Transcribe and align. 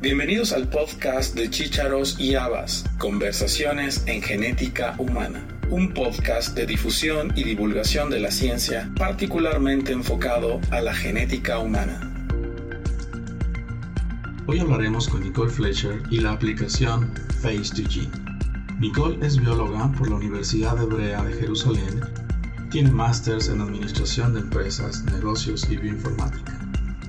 Bienvenidos 0.00 0.52
al 0.52 0.68
podcast 0.68 1.34
de 1.34 1.50
Chícharos 1.50 2.20
y 2.20 2.36
Habas, 2.36 2.84
Conversaciones 2.98 4.04
en 4.06 4.22
Genética 4.22 4.94
Humana, 4.96 5.44
un 5.70 5.92
podcast 5.92 6.54
de 6.54 6.66
difusión 6.66 7.32
y 7.34 7.42
divulgación 7.42 8.08
de 8.08 8.20
la 8.20 8.30
ciencia 8.30 8.92
particularmente 8.96 9.90
enfocado 9.90 10.60
a 10.70 10.80
la 10.82 10.94
genética 10.94 11.58
humana. 11.58 12.14
Hoy 14.46 14.60
hablaremos 14.60 15.08
con 15.08 15.24
Nicole 15.24 15.50
Fletcher 15.50 16.00
y 16.10 16.20
la 16.20 16.30
aplicación 16.30 17.12
Face2Gene. 17.42 18.78
Nicole 18.78 19.18
es 19.26 19.36
bióloga 19.36 19.90
por 19.98 20.10
la 20.10 20.14
Universidad 20.14 20.80
Hebrea 20.80 21.24
de 21.24 21.32
Jerusalén, 21.32 22.02
tiene 22.70 22.92
másters 22.92 23.48
en 23.48 23.62
Administración 23.62 24.34
de 24.34 24.40
Empresas, 24.42 25.02
Negocios 25.06 25.68
y 25.68 25.76
Bioinformática. 25.76 26.56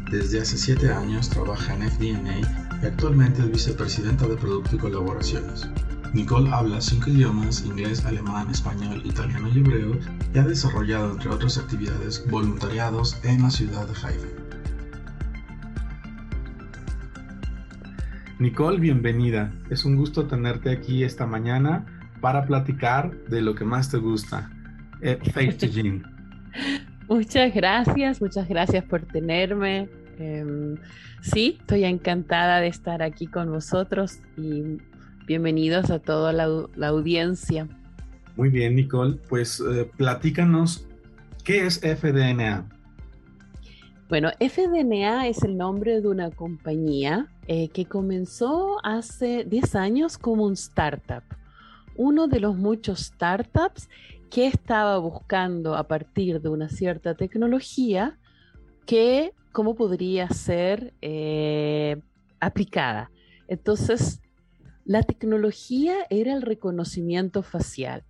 Desde 0.09 0.41
hace 0.41 0.57
siete 0.57 0.91
años 0.91 1.29
trabaja 1.29 1.75
en 1.75 1.91
FDNA 1.91 2.68
y 2.81 2.85
actualmente 2.85 3.41
es 3.41 3.51
vicepresidenta 3.51 4.27
de 4.27 4.35
Producto 4.35 4.75
y 4.75 4.79
Colaboraciones. 4.79 5.69
Nicole 6.13 6.49
habla 6.51 6.81
cinco 6.81 7.09
idiomas, 7.09 7.63
inglés, 7.65 8.05
alemán, 8.05 8.49
español, 8.49 9.01
italiano 9.05 9.47
y 9.53 9.59
hebreo, 9.59 9.99
y 10.33 10.39
ha 10.39 10.43
desarrollado, 10.43 11.11
entre 11.11 11.29
otras 11.29 11.57
actividades, 11.57 12.25
voluntariados 12.29 13.23
en 13.23 13.43
la 13.43 13.51
ciudad 13.51 13.87
de 13.87 13.93
Haifa. 13.93 14.27
Nicole, 18.39 18.79
bienvenida. 18.79 19.51
Es 19.69 19.85
un 19.85 19.97
gusto 19.97 20.25
tenerte 20.25 20.71
aquí 20.71 21.03
esta 21.03 21.27
mañana 21.27 21.85
para 22.21 22.45
platicar 22.45 23.11
de 23.25 23.41
lo 23.41 23.53
que 23.53 23.65
más 23.65 23.91
te 23.91 23.97
gusta, 23.97 24.49
Face 25.33 25.53
to 25.53 25.67
Gene. 25.71 26.01
Muchas 27.07 27.53
gracias, 27.53 28.21
muchas 28.21 28.47
gracias 28.47 28.83
por 28.85 29.01
tenerme. 29.01 29.89
Em, 30.19 30.75
sí, 31.21 31.57
estoy 31.61 31.85
encantada 31.85 32.59
de 32.59 32.67
estar 32.67 33.01
aquí 33.01 33.25
con 33.25 33.49
vosotros 33.49 34.19
y 34.35 34.77
bienvenidos 35.25 35.89
a 35.91 35.99
toda 35.99 36.33
la, 36.33 36.87
audiencia. 36.87 37.69
Muy 38.35 38.49
bien, 38.49 38.75
Nicole. 38.75 39.17
Pues 39.29 39.61
eh, 39.61 39.89
platícanos, 39.95 40.85
¿qué 41.45 41.65
es 41.65 41.79
FDNA? 41.79 42.67
Bueno, 44.09 44.29
FDNA 44.39 45.27
es 45.27 45.41
el 45.43 45.55
nombre 45.55 46.01
de 46.01 46.07
una 46.09 46.31
compañía 46.31 47.27
eh, 47.47 47.69
que 47.69 47.85
comenzó 47.85 48.83
hace 48.83 49.45
10 49.45 49.75
años 49.75 50.17
como 50.17 50.45
un 50.45 50.53
startup. 50.53 51.23
Uno 51.95 52.27
de 52.27 52.41
los 52.41 52.57
muchos 52.57 52.99
startups 52.99 53.87
que 54.29 54.47
estaba 54.47 54.97
buscando 54.97 55.75
a 55.75 55.87
partir 55.87 56.41
de 56.41 56.49
una 56.49 56.67
cierta 56.67 57.15
tecnología 57.15 58.17
que 58.85 59.33
cómo 59.51 59.75
podría 59.75 60.29
ser 60.29 60.93
eh, 61.01 62.01
aplicada. 62.39 63.11
Entonces, 63.47 64.21
la 64.85 65.03
tecnología 65.03 65.95
era 66.09 66.33
el 66.33 66.41
reconocimiento 66.41 67.43
facial 67.43 68.03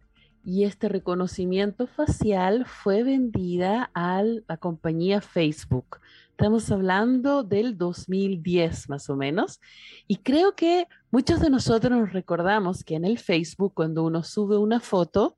y 0.43 0.63
este 0.63 0.89
reconocimiento 0.89 1.87
facial 1.87 2.65
fue 2.65 3.03
vendida 3.03 3.91
a 3.93 4.23
la 4.23 4.57
compañía 4.57 5.21
Facebook. 5.21 5.99
Estamos 6.31 6.71
hablando 6.71 7.43
del 7.43 7.77
2010 7.77 8.89
más 8.89 9.09
o 9.09 9.17
menos 9.17 9.59
y 10.07 10.17
creo 10.17 10.55
que 10.55 10.87
muchos 11.11 11.41
de 11.41 11.49
nosotros 11.49 11.91
nos 11.91 12.13
recordamos 12.13 12.83
que 12.83 12.95
en 12.95 13.03
el 13.03 13.19
Facebook 13.19 13.73
cuando 13.73 14.05
uno 14.05 14.23
sube 14.23 14.57
una 14.57 14.79
foto, 14.79 15.37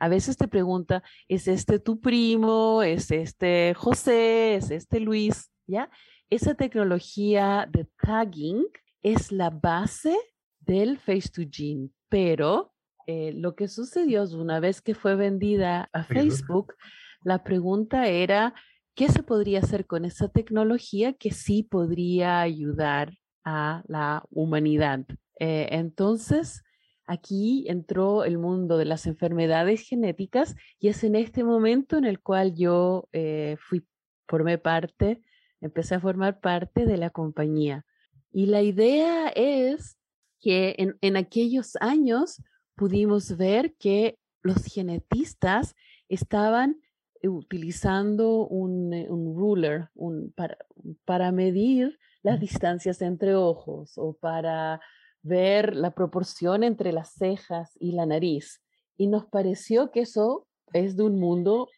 a 0.00 0.08
veces 0.08 0.36
te 0.36 0.48
pregunta, 0.48 1.02
¿es 1.28 1.46
este 1.46 1.78
tu 1.78 2.00
primo? 2.00 2.82
¿Es 2.82 3.10
este 3.10 3.74
José? 3.74 4.56
¿Es 4.56 4.70
este 4.70 4.98
Luis? 4.98 5.50
¿Ya? 5.66 5.90
Esa 6.30 6.54
tecnología 6.54 7.68
de 7.70 7.86
tagging 8.02 8.66
es 9.02 9.30
la 9.30 9.50
base 9.50 10.16
del 10.58 10.98
Face2Gene, 10.98 11.90
pero 12.08 12.72
eh, 13.06 13.32
lo 13.34 13.54
que 13.54 13.68
sucedió 13.68 14.22
es 14.22 14.32
una 14.32 14.58
vez 14.58 14.80
que 14.80 14.94
fue 14.94 15.16
vendida 15.16 15.90
a 15.92 16.04
Facebook, 16.04 16.74
la 17.22 17.44
pregunta 17.44 18.06
era, 18.06 18.54
¿qué 18.94 19.08
se 19.08 19.22
podría 19.22 19.58
hacer 19.58 19.86
con 19.86 20.04
esa 20.04 20.28
tecnología 20.28 21.12
que 21.12 21.32
sí 21.32 21.62
podría 21.62 22.40
ayudar 22.40 23.18
a 23.44 23.82
la 23.86 24.24
humanidad? 24.30 25.04
Eh, 25.38 25.68
entonces, 25.72 26.62
aquí 27.10 27.64
entró 27.66 28.22
el 28.24 28.38
mundo 28.38 28.78
de 28.78 28.84
las 28.84 29.04
enfermedades 29.08 29.80
genéticas 29.80 30.54
y 30.78 30.88
es 30.88 31.02
en 31.02 31.16
este 31.16 31.42
momento 31.42 31.98
en 31.98 32.04
el 32.04 32.20
cual 32.20 32.54
yo 32.54 33.08
eh, 33.12 33.56
fui, 33.58 33.84
formé 34.28 34.58
parte, 34.58 35.20
empecé 35.60 35.96
a 35.96 36.00
formar 36.00 36.38
parte 36.38 36.86
de 36.86 36.96
la 36.96 37.10
compañía. 37.10 37.84
Y 38.30 38.46
la 38.46 38.62
idea 38.62 39.28
es 39.30 39.98
que 40.38 40.76
en, 41.00 41.16
aquellos 41.16 41.74
años 41.80 42.40
pudimos 42.76 43.36
ver 43.36 43.74
que 43.74 44.16
los 44.42 44.64
genetistas 44.64 45.74
estaban 46.08 46.80
utilizando 47.24 48.46
un, 48.46 48.94
eh, 48.94 49.08
ruler 49.08 49.88
para, 50.36 50.58
para 51.04 51.32
medir 51.32 51.98
las 52.22 52.38
distancias 52.38 53.02
entre 53.02 53.34
ojos 53.34 53.94
o 53.96 54.12
para 54.12 54.80
ver 55.22 55.76
la 55.76 55.92
proporción 55.92 56.62
entre 56.64 56.92
las 56.92 57.12
cejas 57.12 57.76
y 57.78 57.92
la 57.92 58.06
nariz. 58.06 58.62
Y 58.96 59.06
nos 59.06 59.26
pareció 59.26 59.90
que 59.90 60.00
eso 60.00 60.46
es 60.72 60.96
de 60.96 61.04
un 61.04 61.18
mundo 61.18 61.68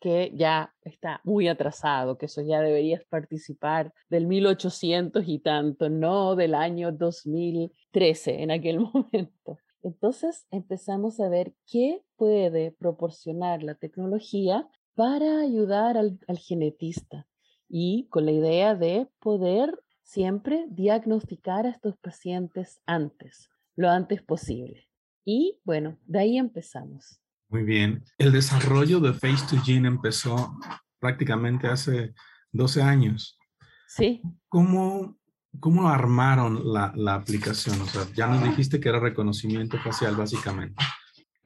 que 0.00 0.32
ya 0.34 0.74
está 0.82 1.20
muy 1.24 1.48
atrasado, 1.48 2.18
que 2.18 2.26
eso 2.26 2.42
ya 2.42 2.60
deberías 2.60 3.04
participar 3.04 3.92
del 4.08 4.26
1800 4.26 5.24
y 5.26 5.40
tanto, 5.40 5.88
no 5.88 6.36
del 6.36 6.54
año 6.54 6.92
2013 6.92 8.42
en 8.42 8.50
aquel 8.50 8.80
momento. 8.94 9.58
Entonces 9.82 10.46
empezamos 10.50 11.20
a 11.20 11.28
ver 11.28 11.54
qué 11.66 12.02
puede 12.16 12.72
proporcionar 12.72 13.62
la 13.62 13.74
tecnología 13.74 14.68
para 14.94 15.40
ayudar 15.40 15.96
al, 15.96 16.18
al 16.26 16.38
genetista 16.38 17.26
y 17.68 18.06
con 18.08 18.24
la 18.24 18.32
idea 18.32 18.74
de 18.74 19.08
poder 19.20 19.78
siempre 20.08 20.64
diagnosticar 20.70 21.66
a 21.66 21.70
estos 21.70 21.98
pacientes 21.98 22.80
antes, 22.86 23.50
lo 23.76 23.90
antes 23.90 24.22
posible. 24.22 24.88
Y 25.22 25.60
bueno, 25.64 25.98
de 26.06 26.18
ahí 26.20 26.38
empezamos. 26.38 27.20
Muy 27.50 27.62
bien. 27.62 28.02
El 28.16 28.32
desarrollo 28.32 29.00
de 29.00 29.10
Face2Gene 29.10 29.86
empezó 29.86 30.56
prácticamente 30.98 31.66
hace 31.66 32.14
12 32.52 32.82
años. 32.82 33.38
Sí. 33.86 34.22
¿Cómo, 34.48 35.18
cómo 35.60 35.88
armaron 35.90 36.72
la, 36.72 36.90
la 36.96 37.14
aplicación? 37.14 37.78
O 37.82 37.86
sea, 37.86 38.06
ya 38.14 38.28
nos 38.28 38.42
dijiste 38.42 38.80
que 38.80 38.88
era 38.88 39.00
reconocimiento 39.00 39.78
facial 39.78 40.16
básicamente. 40.16 40.82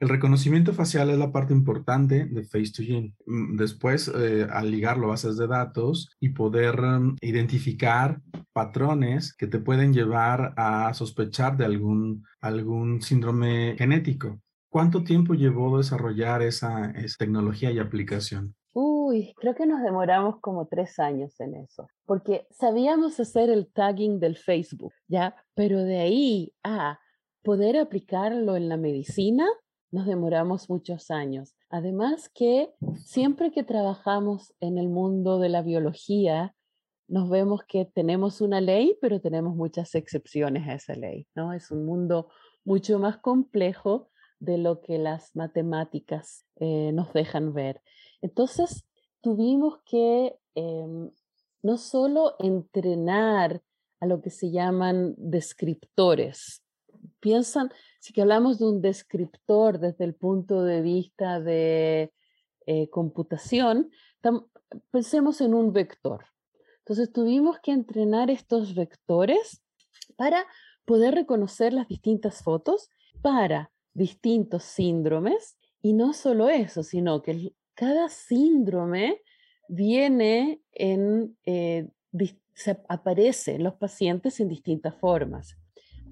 El 0.03 0.09
reconocimiento 0.09 0.73
facial 0.73 1.11
es 1.11 1.17
la 1.17 1.31
parte 1.31 1.53
importante 1.53 2.25
de 2.25 2.41
Face2Gene. 2.41 3.13
Mm, 3.25 3.55
después, 3.55 4.09
eh, 4.13 4.45
al 4.51 4.69
ligarlo 4.69 5.05
a 5.05 5.11
bases 5.11 5.37
de 5.37 5.47
datos 5.47 6.11
y 6.19 6.31
poder 6.31 6.81
mm, 6.81 7.15
identificar 7.21 8.19
patrones 8.51 9.33
que 9.33 9.47
te 9.47 9.59
pueden 9.59 9.93
llevar 9.93 10.53
a 10.57 10.93
sospechar 10.93 11.55
de 11.55 11.63
algún, 11.63 12.25
algún 12.41 13.01
síndrome 13.01 13.77
genético. 13.77 14.41
¿Cuánto 14.69 15.05
tiempo 15.05 15.35
llevó 15.35 15.77
desarrollar 15.77 16.41
esa, 16.41 16.91
esa, 16.91 17.15
tecnología 17.17 17.71
y 17.71 17.79
aplicación? 17.79 18.55
Uy, 18.73 19.33
creo 19.39 19.55
que 19.55 19.65
nos 19.65 19.81
demoramos 19.83 20.41
como 20.41 20.67
tres 20.67 20.99
años 20.99 21.39
en 21.39 21.55
eso, 21.55 21.87
porque 22.05 22.45
sabíamos 22.51 23.21
hacer 23.21 23.49
el 23.49 23.71
tagging 23.71 24.19
del 24.19 24.35
Facebook, 24.35 24.91
¿ya? 25.07 25.33
Pero 25.55 25.81
de 25.81 26.01
ahí 26.01 26.51
a 26.61 26.99
poder 27.41 27.77
aplicarlo 27.77 28.57
en 28.57 28.67
la 28.67 28.75
medicina, 28.75 29.45
nos 29.93 30.07
demoramos 30.07 30.71
muchos 30.71 31.11
años. 31.11 31.55
Además 31.69 32.27
que 32.33 32.73
siempre 33.05 33.51
que 33.51 33.63
trabajamos 33.63 34.53
en 34.59 34.79
el 34.79 34.89
mundo 34.89 35.37
de 35.37 35.49
la 35.49 35.61
biología, 35.61 36.55
nos 37.07 37.29
vemos 37.29 37.61
que 37.67 37.85
tenemos 37.85 38.41
una 38.41 38.59
ley, 38.59 38.97
pero 38.99 39.21
tenemos 39.21 39.55
muchas 39.55 39.93
excepciones 39.93 40.67
a 40.67 40.73
esa 40.73 40.95
ley, 40.95 41.27
¿no? 41.35 41.53
Es 41.53 41.69
un 41.69 41.85
mundo 41.85 42.29
mucho 42.65 42.97
más 42.97 43.17
complejo 43.17 44.09
de 44.39 44.57
lo 44.57 44.81
que 44.81 44.97
las 44.97 45.35
matemáticas 45.35 46.47
eh, 46.55 46.91
nos 46.91 47.13
dejan 47.13 47.53
ver. 47.53 47.79
Entonces, 48.23 48.87
tuvimos 49.21 49.83
que 49.85 50.35
em, 50.55 51.11
no 51.61 51.77
solo 51.77 52.35
entrenar 52.39 53.61
a 53.99 54.07
lo 54.07 54.23
que 54.23 54.31
se 54.31 54.49
llaman 54.49 55.13
descriptores. 55.17 56.63
Piensan, 57.19 57.69
si 58.03 58.19
hablamos 58.19 58.59
de 58.59 58.65
un 58.65 58.81
descriptor 58.81 59.79
desde 59.79 60.03
el 60.03 60.13
punto 60.13 60.63
de 60.63 60.81
vista 60.81 61.39
de 61.39 62.11
eh, 62.65 62.89
computación, 62.89 63.91
pensemos 64.91 65.39
en 65.39 65.53
un 65.53 65.71
vector. 65.71 66.25
Entonces 66.79 67.13
tuvimos 67.13 67.59
que 67.61 67.71
entrenar 67.71 68.29
estos 68.29 68.75
vectores 68.75 69.63
para 70.17 70.45
poder 70.83 71.15
reconocer 71.15 71.71
las 71.71 71.87
distintas 71.87 72.43
fotos 72.43 72.89
para 73.21 73.71
distintos 73.93 74.63
síndromes 74.63 75.55
y 75.81 75.93
no 75.93 76.11
solo 76.11 76.49
eso, 76.49 76.83
sino 76.83 77.21
que 77.21 77.53
cada 77.73 78.09
síndrome 78.09 79.21
viene 79.69 80.61
en, 80.73 81.37
eh, 81.45 81.87
se 82.53 82.83
aparece 82.89 83.55
en 83.55 83.63
los 83.63 83.75
pacientes 83.75 84.41
en 84.41 84.49
distintas 84.49 84.93
formas, 84.93 85.55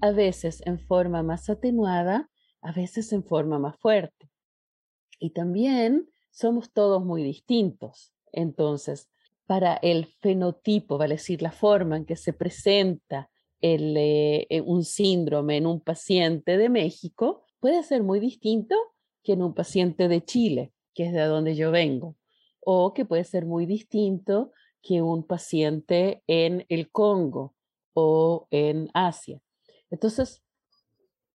a 0.02 0.10
veces 0.10 0.62
en 0.66 0.80
forma 0.80 1.22
más 1.22 1.48
atenuada, 1.48 2.28
a 2.60 2.72
veces 2.72 3.12
en 3.12 3.22
forma 3.22 3.60
más 3.60 3.76
fuerte. 3.76 4.28
Y 5.20 5.30
también 5.30 6.10
somos 6.32 6.72
todos 6.72 7.04
muy 7.04 7.22
distintos. 7.22 8.12
Entonces, 8.32 9.08
para 9.46 9.76
el 9.76 10.06
fenotipo, 10.06 10.98
vale 10.98 11.14
decir, 11.14 11.40
la 11.40 11.52
forma 11.52 11.96
en 11.96 12.04
que 12.04 12.16
se 12.16 12.32
presenta 12.32 13.30
eh, 13.60 14.46
eh, 14.50 14.60
un 14.60 14.84
síndrome 14.84 15.58
en 15.58 15.66
un 15.68 15.80
paciente 15.80 16.58
de 16.58 16.68
México, 16.68 17.44
puede 17.60 17.84
ser 17.84 18.02
muy 18.02 18.18
distinto 18.18 18.74
que 19.22 19.34
en 19.34 19.42
un 19.42 19.54
paciente 19.54 20.08
de 20.08 20.24
Chile, 20.24 20.72
que 20.94 21.06
es 21.06 21.12
de 21.12 21.22
donde 21.26 21.54
yo 21.54 21.70
vengo, 21.70 22.16
o 22.58 22.92
que 22.92 23.04
puede 23.04 23.22
ser 23.22 23.46
muy 23.46 23.66
distinto 23.66 24.50
que 24.82 25.00
un 25.00 25.22
paciente 25.22 26.24
en 26.26 26.66
el 26.68 26.90
Congo 26.90 27.54
o 27.94 28.48
en 28.50 28.90
Asia. 28.94 29.40
Entonces, 29.92 30.42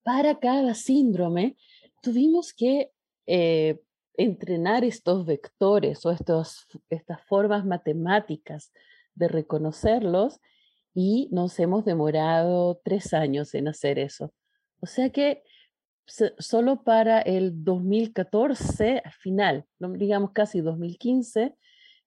para 0.03 0.39
cada 0.39 0.73
síndrome, 0.73 1.55
tuvimos 2.01 2.53
que 2.53 2.91
eh, 3.27 3.79
entrenar 4.15 4.83
estos 4.83 5.25
vectores 5.25 6.05
o 6.05 6.11
estos, 6.11 6.67
estas 6.89 7.21
formas 7.25 7.65
matemáticas 7.65 8.73
de 9.13 9.27
reconocerlos 9.27 10.39
y 10.93 11.29
nos 11.31 11.59
hemos 11.59 11.85
demorado 11.85 12.81
tres 12.83 13.13
años 13.13 13.53
en 13.53 13.67
hacer 13.67 13.99
eso. 13.99 14.33
O 14.79 14.87
sea 14.87 15.11
que 15.11 15.43
solo 16.39 16.83
para 16.83 17.21
el 17.21 17.63
2014, 17.63 19.01
al 19.05 19.13
final, 19.13 19.65
digamos 19.79 20.31
casi 20.31 20.61
2015, 20.61 21.55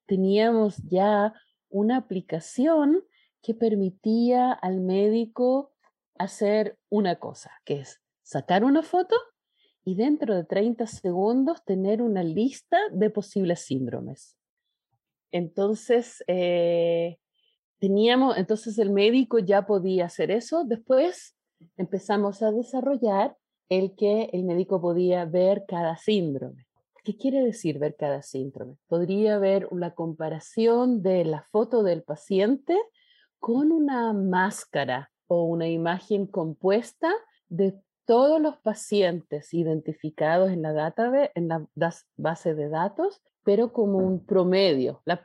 teníamos 0.06 0.78
ya 0.88 1.32
una 1.68 1.98
aplicación 1.98 3.04
que 3.42 3.54
permitía 3.54 4.52
al 4.52 4.80
médico 4.80 5.69
hacer 6.20 6.76
una 6.90 7.16
cosa, 7.16 7.50
que 7.64 7.80
es 7.80 8.00
sacar 8.22 8.62
una 8.62 8.82
foto 8.82 9.16
y 9.84 9.94
dentro 9.94 10.36
de 10.36 10.44
30 10.44 10.86
segundos 10.86 11.64
tener 11.64 12.02
una 12.02 12.22
lista 12.22 12.78
de 12.92 13.08
posibles 13.08 13.60
síndromes. 13.60 14.36
Entonces, 15.32 16.22
eh, 16.26 17.18
teníamos, 17.78 18.36
entonces 18.36 18.78
el 18.78 18.90
médico 18.90 19.38
ya 19.38 19.66
podía 19.66 20.04
hacer 20.04 20.30
eso. 20.30 20.64
Después 20.64 21.36
empezamos 21.78 22.42
a 22.42 22.52
desarrollar 22.52 23.36
el 23.70 23.94
que 23.96 24.28
el 24.32 24.44
médico 24.44 24.80
podía 24.80 25.24
ver 25.24 25.64
cada 25.66 25.96
síndrome. 25.96 26.66
¿Qué 27.02 27.16
quiere 27.16 27.42
decir 27.42 27.78
ver 27.78 27.96
cada 27.96 28.20
síndrome? 28.20 28.76
Podría 28.88 29.38
ver 29.38 29.68
una 29.70 29.94
comparación 29.94 31.02
de 31.02 31.24
la 31.24 31.44
foto 31.50 31.82
del 31.82 32.02
paciente 32.02 32.76
con 33.38 33.72
una 33.72 34.12
máscara 34.12 35.09
o 35.30 35.44
una 35.44 35.68
imagen 35.68 36.26
compuesta 36.26 37.08
de 37.48 37.80
todos 38.04 38.40
los 38.40 38.56
pacientes 38.56 39.54
identificados 39.54 40.50
en 40.50 40.60
la, 40.60 40.72
database, 40.72 41.30
en 41.36 41.46
la 41.46 41.64
base 42.16 42.56
de 42.56 42.68
datos, 42.68 43.22
pero 43.44 43.72
como 43.72 43.98
un 43.98 44.26
promedio, 44.26 45.02
la, 45.04 45.22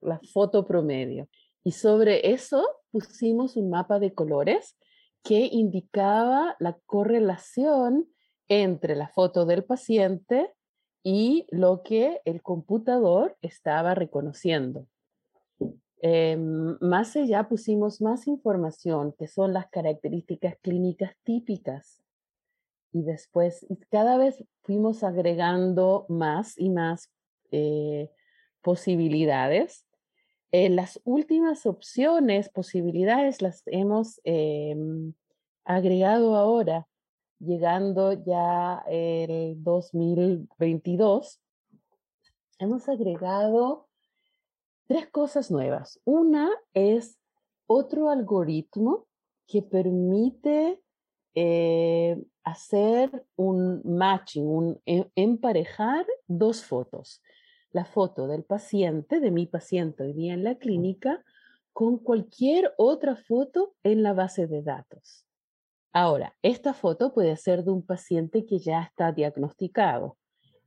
la 0.00 0.20
foto 0.32 0.64
promedio. 0.66 1.28
Y 1.62 1.70
sobre 1.70 2.32
eso 2.32 2.66
pusimos 2.90 3.56
un 3.56 3.70
mapa 3.70 4.00
de 4.00 4.12
colores 4.12 4.76
que 5.22 5.48
indicaba 5.52 6.56
la 6.58 6.76
correlación 6.84 8.08
entre 8.48 8.96
la 8.96 9.06
foto 9.06 9.46
del 9.46 9.62
paciente 9.62 10.52
y 11.04 11.46
lo 11.50 11.84
que 11.84 12.20
el 12.24 12.42
computador 12.42 13.38
estaba 13.40 13.94
reconociendo. 13.94 14.88
Em, 16.00 16.76
más 16.80 17.16
allá 17.16 17.48
pusimos 17.48 18.00
más 18.00 18.26
información, 18.26 19.14
que 19.18 19.28
son 19.28 19.52
las 19.52 19.68
características 19.68 20.56
clínicas 20.60 21.16
típicas. 21.22 22.02
Y 22.92 23.02
después, 23.02 23.66
cada 23.90 24.18
vez 24.18 24.44
fuimos 24.62 25.02
agregando 25.02 26.06
más 26.08 26.58
y 26.58 26.70
más 26.70 27.10
eh, 27.50 28.10
posibilidades 28.62 29.86
eh, 30.56 30.70
las 30.70 31.00
últimas 31.02 31.66
opciones, 31.66 32.48
posibilidades, 32.48 33.42
las 33.42 33.64
hemos 33.66 34.20
em, 34.22 35.12
agregado 35.64 36.36
ahora, 36.36 36.86
llegando 37.40 38.12
ya 38.12 38.84
el 38.86 39.56
2022. 39.64 41.40
Hemos 42.60 42.88
agregado 42.88 43.83
tres 44.86 45.08
cosas 45.10 45.50
nuevas. 45.50 46.00
Una 46.04 46.50
es 46.72 47.18
otro 47.66 48.10
algoritmo 48.10 49.06
que 49.46 49.62
permite 49.62 50.80
eh, 51.34 52.22
hacer 52.44 53.26
un 53.36 53.82
matching, 53.84 54.46
un 54.46 54.80
e, 54.86 55.10
emparejar 55.14 56.06
dos 56.26 56.64
fotos 56.64 57.20
la 57.74 57.84
foto 57.84 58.28
del 58.28 58.44
paciente, 58.44 59.18
de 59.18 59.32
mi 59.32 59.46
paciente 59.46 60.04
hoy 60.04 60.12
día 60.12 60.32
en 60.32 60.44
la 60.44 60.54
clínica, 60.58 61.24
con 61.72 61.98
cualquier 61.98 62.72
otra 62.78 63.16
foto 63.16 63.74
en 63.82 64.04
la 64.04 64.12
base 64.12 64.46
de 64.46 64.62
datos. 64.62 65.26
Ahora, 65.92 66.36
esta 66.40 66.72
foto 66.72 67.12
puede 67.12 67.36
ser 67.36 67.64
de 67.64 67.72
un 67.72 67.84
paciente 67.84 68.46
que 68.46 68.60
ya 68.60 68.80
está 68.82 69.10
diagnosticado. 69.10 70.16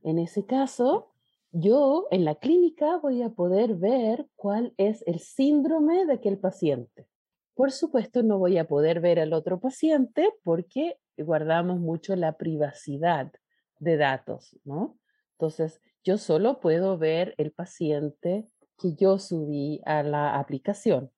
En 0.02 0.18
ese 0.18 0.44
caso, 0.44 1.14
yo 1.52 2.08
en 2.10 2.24
la 2.24 2.34
clínica 2.34 2.98
voy 2.98 3.22
a 3.22 3.30
poder 3.30 3.74
ver 3.74 4.26
cuál 4.36 4.74
es 4.76 5.02
el 5.06 5.20
síndrome 5.20 6.04
de 6.06 6.14
aquel 6.14 6.38
paciente. 6.38 7.06
Por 7.54 7.72
supuesto, 7.72 8.22
no 8.22 8.38
voy 8.38 8.58
a 8.58 8.68
poder 8.68 9.00
ver 9.00 9.18
al 9.18 9.32
otro 9.32 9.58
paciente 9.58 10.28
porque 10.44 10.98
guardamos 11.16 11.80
mucho 11.80 12.14
la 12.16 12.36
privacidad 12.36 13.32
de 13.78 13.96
datos, 13.96 14.56
¿no? 14.64 14.98
Entonces, 15.32 15.80
yo 16.04 16.18
solo 16.18 16.60
puedo 16.60 16.98
ver 16.98 17.34
el 17.38 17.52
paciente 17.52 18.46
que 18.78 18.94
yo 18.94 19.18
subí 19.18 19.80
a 19.84 20.02
la 20.02 20.38
aplicación. 20.38 21.10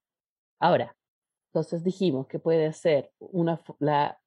Ahora, 0.59 0.95
entonces 1.51 1.83
dijimos 1.83 2.27
que 2.27 2.39
puede 2.39 2.71
ser, 2.71 3.11
una, 3.19 3.61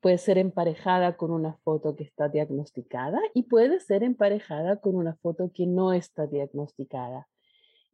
puede 0.00 0.19
ser 0.19 0.37
emparejada 0.37 1.17
con 1.17 1.31
una 1.31 1.55
foto 1.65 1.97
que 1.97 2.05
está 2.05 2.29
diagnosticada 2.29 3.19
y 3.32 3.44
puede 3.44 3.81
ser 3.81 4.03
emparejada 4.03 4.76
con 4.76 4.94
una 4.94 5.17
foto 5.17 5.50
que 5.50 5.67
no 5.67 5.94
está 5.94 6.26
diagnosticada. 6.26 7.26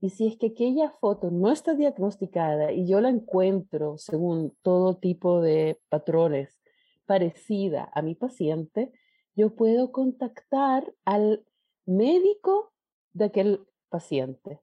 Y 0.00 0.10
si 0.10 0.26
es 0.26 0.36
que 0.36 0.48
aquella 0.48 0.90
foto 1.00 1.30
no 1.30 1.52
está 1.52 1.74
diagnosticada 1.74 2.72
y 2.72 2.88
yo 2.88 3.00
la 3.00 3.10
encuentro 3.10 3.98
según 3.98 4.52
todo 4.62 4.96
tipo 4.96 5.40
de 5.40 5.78
patrones 5.88 6.58
parecida 7.06 7.88
a 7.94 8.02
mi 8.02 8.16
paciente, 8.16 8.90
yo 9.36 9.54
puedo 9.54 9.92
contactar 9.92 10.92
al 11.04 11.44
médico 11.86 12.72
de 13.12 13.26
aquel 13.26 13.60
paciente 13.90 14.58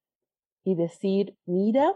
y 0.65 0.75
decir, 0.75 1.37
mira, 1.45 1.95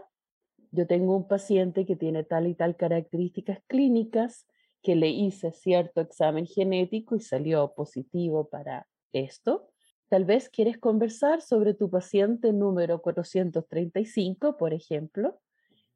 yo 0.72 0.86
tengo 0.86 1.16
un 1.16 1.28
paciente 1.28 1.86
que 1.86 1.96
tiene 1.96 2.24
tal 2.24 2.46
y 2.46 2.54
tal 2.54 2.76
características 2.76 3.60
clínicas, 3.66 4.46
que 4.82 4.96
le 4.96 5.08
hice 5.10 5.52
cierto 5.52 6.00
examen 6.00 6.46
genético 6.46 7.14
y 7.14 7.20
salió 7.20 7.72
positivo 7.74 8.48
para 8.48 8.88
esto. 9.12 9.68
Tal 10.08 10.24
vez 10.24 10.48
quieres 10.48 10.78
conversar 10.78 11.40
sobre 11.40 11.74
tu 11.74 11.88
paciente 11.88 12.52
número 12.52 13.00
435, 13.00 14.56
por 14.56 14.74
ejemplo, 14.74 15.40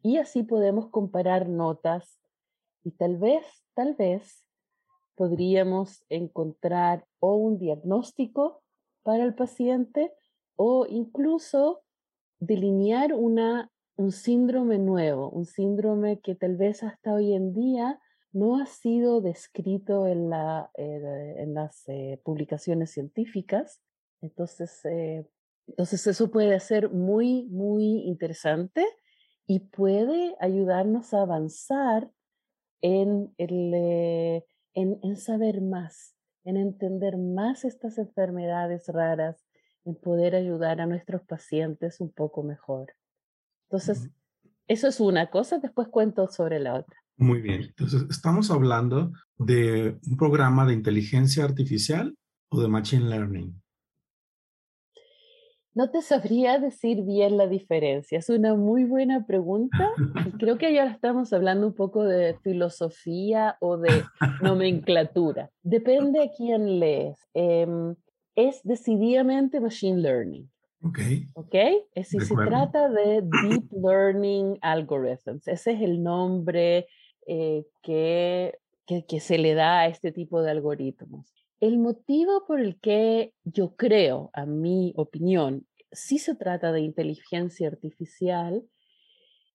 y 0.02 0.18
así 0.18 0.42
podemos 0.42 0.90
comparar 0.90 1.48
notas 1.48 2.20
y 2.84 2.92
tal 2.92 3.16
vez, 3.16 3.44
tal 3.74 3.94
vez 3.94 4.44
podríamos 5.16 6.04
encontrar 6.08 7.06
o 7.18 7.34
un 7.34 7.58
diagnóstico 7.58 8.62
para 9.02 9.24
el 9.24 9.34
paciente 9.34 10.12
o 10.54 10.86
incluso 10.88 11.82
delinear 12.38 13.12
una, 13.14 13.70
un 13.96 14.12
síndrome 14.12 14.78
nuevo, 14.78 15.30
un 15.30 15.46
síndrome 15.46 16.20
que 16.20 16.34
tal 16.34 16.56
vez 16.56 16.82
hasta 16.82 17.14
hoy 17.14 17.34
en 17.34 17.52
día 17.52 18.00
no 18.32 18.60
ha 18.60 18.66
sido 18.66 19.20
descrito 19.20 20.06
en, 20.06 20.28
la, 20.30 20.70
eh, 20.76 21.34
en 21.38 21.54
las 21.54 21.88
eh, 21.88 22.20
publicaciones 22.22 22.90
científicas. 22.90 23.80
Entonces, 24.20 24.84
eh, 24.84 25.26
entonces 25.66 26.06
eso 26.06 26.30
puede 26.30 26.60
ser 26.60 26.90
muy, 26.90 27.44
muy 27.44 28.02
interesante 28.06 28.86
y 29.46 29.60
puede 29.60 30.36
ayudarnos 30.40 31.14
a 31.14 31.22
avanzar 31.22 32.10
en, 32.82 33.34
el, 33.38 33.74
en, 34.74 35.00
en 35.02 35.16
saber 35.16 35.62
más 35.62 36.16
en 36.46 36.56
entender 36.56 37.18
más 37.18 37.64
estas 37.64 37.98
enfermedades 37.98 38.86
raras, 38.86 39.44
en 39.84 39.96
poder 39.96 40.36
ayudar 40.36 40.80
a 40.80 40.86
nuestros 40.86 41.22
pacientes 41.22 42.00
un 42.00 42.12
poco 42.12 42.44
mejor. 42.44 42.94
Entonces, 43.68 44.10
eso 44.68 44.88
es 44.88 45.00
una 45.00 45.30
cosa, 45.30 45.58
después 45.58 45.88
cuento 45.88 46.28
sobre 46.28 46.58
la 46.60 46.74
otra. 46.74 46.96
Muy 47.16 47.40
bien, 47.40 47.62
entonces 47.62 48.04
estamos 48.10 48.50
hablando 48.50 49.12
de 49.38 49.98
un 50.06 50.16
programa 50.16 50.66
de 50.66 50.74
inteligencia 50.74 51.44
artificial 51.44 52.14
o 52.50 52.60
de 52.60 52.68
machine 52.68 53.08
learning. 53.08 53.60
No 55.76 55.90
te 55.90 56.00
sabría 56.00 56.58
decir 56.58 57.02
bien 57.02 57.36
la 57.36 57.46
diferencia. 57.46 58.18
Es 58.18 58.30
una 58.30 58.54
muy 58.54 58.84
buena 58.84 59.26
pregunta. 59.26 59.90
creo 60.38 60.56
que 60.56 60.72
ya 60.72 60.86
estamos 60.86 61.34
hablando 61.34 61.66
un 61.66 61.74
poco 61.74 62.02
de 62.02 62.38
filosofía 62.42 63.58
o 63.60 63.76
de 63.76 64.04
nomenclatura. 64.40 65.50
Depende 65.62 66.22
a 66.22 66.30
quién 66.34 66.80
lees. 66.80 67.18
Em, 67.34 67.94
es 68.34 68.62
decididamente 68.64 69.60
machine 69.60 70.00
learning. 70.00 70.50
Ok. 70.82 70.98
Ok. 71.34 71.54
Es 71.94 72.08
si 72.08 72.20
se 72.20 72.34
trata 72.34 72.88
de 72.88 73.22
deep 73.22 73.72
learning 73.72 74.58
algorithms. 74.60 75.48
Ese 75.48 75.72
es 75.72 75.82
el 75.82 76.02
nombre 76.02 76.86
eh, 77.26 77.64
que, 77.82 78.58
que, 78.86 79.04
que 79.06 79.20
se 79.20 79.38
le 79.38 79.54
da 79.54 79.80
a 79.80 79.86
este 79.86 80.12
tipo 80.12 80.42
de 80.42 80.50
algoritmos. 80.50 81.32
El 81.60 81.78
motivo 81.78 82.44
por 82.46 82.60
el 82.60 82.78
que 82.80 83.32
yo 83.44 83.76
creo, 83.76 84.30
a 84.34 84.44
mi 84.44 84.92
opinión, 84.96 85.66
sí 85.90 86.18
se 86.18 86.34
trata 86.34 86.72
de 86.72 86.80
inteligencia 86.80 87.68
artificial, 87.68 88.62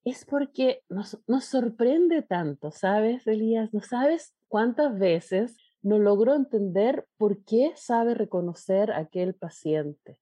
es 0.03 0.25
porque 0.25 0.81
nos, 0.89 1.19
nos 1.27 1.45
sorprende 1.45 2.23
tanto, 2.23 2.71
¿sabes, 2.71 3.27
Elías? 3.27 3.71
No 3.73 3.81
sabes 3.81 4.33
cuántas 4.47 4.97
veces 4.97 5.57
no 5.83 5.99
logró 5.99 6.35
entender 6.35 7.07
por 7.17 7.43
qué 7.43 7.71
sabe 7.75 8.15
reconocer 8.15 8.91
a 8.91 8.99
aquel 8.99 9.35
paciente. 9.35 10.17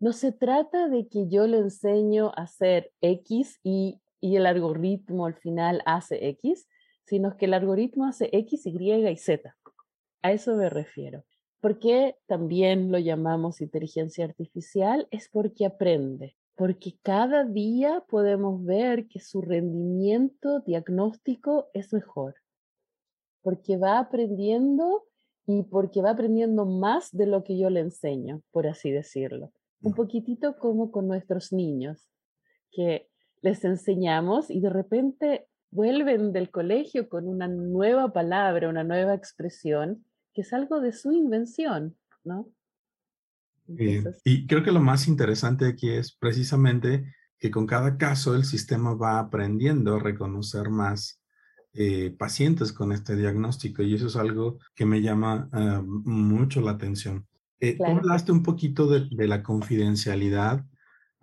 No 0.00 0.14
se 0.14 0.32
trata 0.32 0.88
de 0.88 1.08
que 1.08 1.28
yo 1.28 1.46
le 1.46 1.58
enseño 1.58 2.28
a 2.28 2.44
hacer 2.44 2.90
X 3.02 3.60
y, 3.62 4.00
y 4.18 4.36
el 4.36 4.46
algoritmo 4.46 5.26
al 5.26 5.34
final 5.34 5.82
hace 5.84 6.26
X, 6.28 6.66
sino 7.04 7.36
que 7.36 7.44
el 7.44 7.52
algoritmo 7.52 8.06
hace 8.06 8.30
X, 8.32 8.64
Y 8.64 8.92
y 8.92 9.16
Z. 9.18 9.54
A 10.22 10.32
eso 10.32 10.56
me 10.56 10.70
refiero. 10.70 11.24
¿Por 11.60 11.78
qué 11.78 12.16
también 12.26 12.90
lo 12.90 12.98
llamamos 12.98 13.60
inteligencia 13.60 14.24
artificial? 14.24 15.06
Es 15.10 15.28
porque 15.28 15.66
aprende, 15.66 16.34
porque 16.56 16.96
cada 17.02 17.44
día 17.44 18.02
podemos 18.08 18.64
ver 18.64 19.06
que 19.06 19.20
su 19.20 19.42
rendimiento 19.42 20.60
diagnóstico 20.60 21.68
es 21.74 21.92
mejor, 21.92 22.36
porque 23.42 23.76
va 23.76 23.98
aprendiendo 23.98 25.04
y 25.46 25.64
porque 25.64 26.00
va 26.00 26.12
aprendiendo 26.12 26.64
más 26.64 27.10
de 27.12 27.26
lo 27.26 27.44
que 27.44 27.58
yo 27.58 27.68
le 27.68 27.80
enseño, 27.80 28.40
por 28.50 28.66
así 28.66 28.90
decirlo. 28.90 29.52
Un 29.82 29.94
poquitito 29.94 30.58
como 30.58 30.90
con 30.90 31.08
nuestros 31.08 31.52
niños, 31.52 32.08
que 32.70 33.08
les 33.42 33.64
enseñamos 33.64 34.50
y 34.50 34.60
de 34.60 34.70
repente 34.70 35.46
vuelven 35.70 36.32
del 36.32 36.50
colegio 36.50 37.08
con 37.08 37.26
una 37.26 37.48
nueva 37.48 38.12
palabra, 38.12 38.68
una 38.68 38.84
nueva 38.84 39.14
expresión 39.14 40.04
que 40.34 40.42
es 40.42 40.52
algo 40.52 40.80
de 40.80 40.92
su 40.92 41.12
invención, 41.12 41.96
¿no? 42.24 42.48
Y 44.24 44.46
creo 44.46 44.64
que 44.64 44.72
lo 44.72 44.80
más 44.80 45.06
interesante 45.06 45.66
aquí 45.66 45.90
es 45.90 46.12
precisamente 46.12 47.14
que 47.38 47.50
con 47.50 47.66
cada 47.66 47.96
caso 47.96 48.34
el 48.34 48.44
sistema 48.44 48.94
va 48.94 49.18
aprendiendo 49.18 49.94
a 49.94 50.00
reconocer 50.00 50.70
más 50.70 51.22
eh, 51.72 52.14
pacientes 52.18 52.72
con 52.72 52.90
este 52.90 53.14
diagnóstico 53.14 53.82
y 53.82 53.94
eso 53.94 54.08
es 54.08 54.16
algo 54.16 54.58
que 54.74 54.84
me 54.84 55.00
llama 55.00 55.48
ah, 55.52 55.82
mucho 55.84 56.60
la 56.60 56.72
atención. 56.72 57.26
Eh, 57.60 57.76
Tú 57.76 57.84
hablaste 57.84 58.32
un 58.32 58.42
poquito 58.42 58.86
de, 58.86 59.08
de, 59.10 59.28
la 59.28 59.42
confidencialidad 59.42 60.64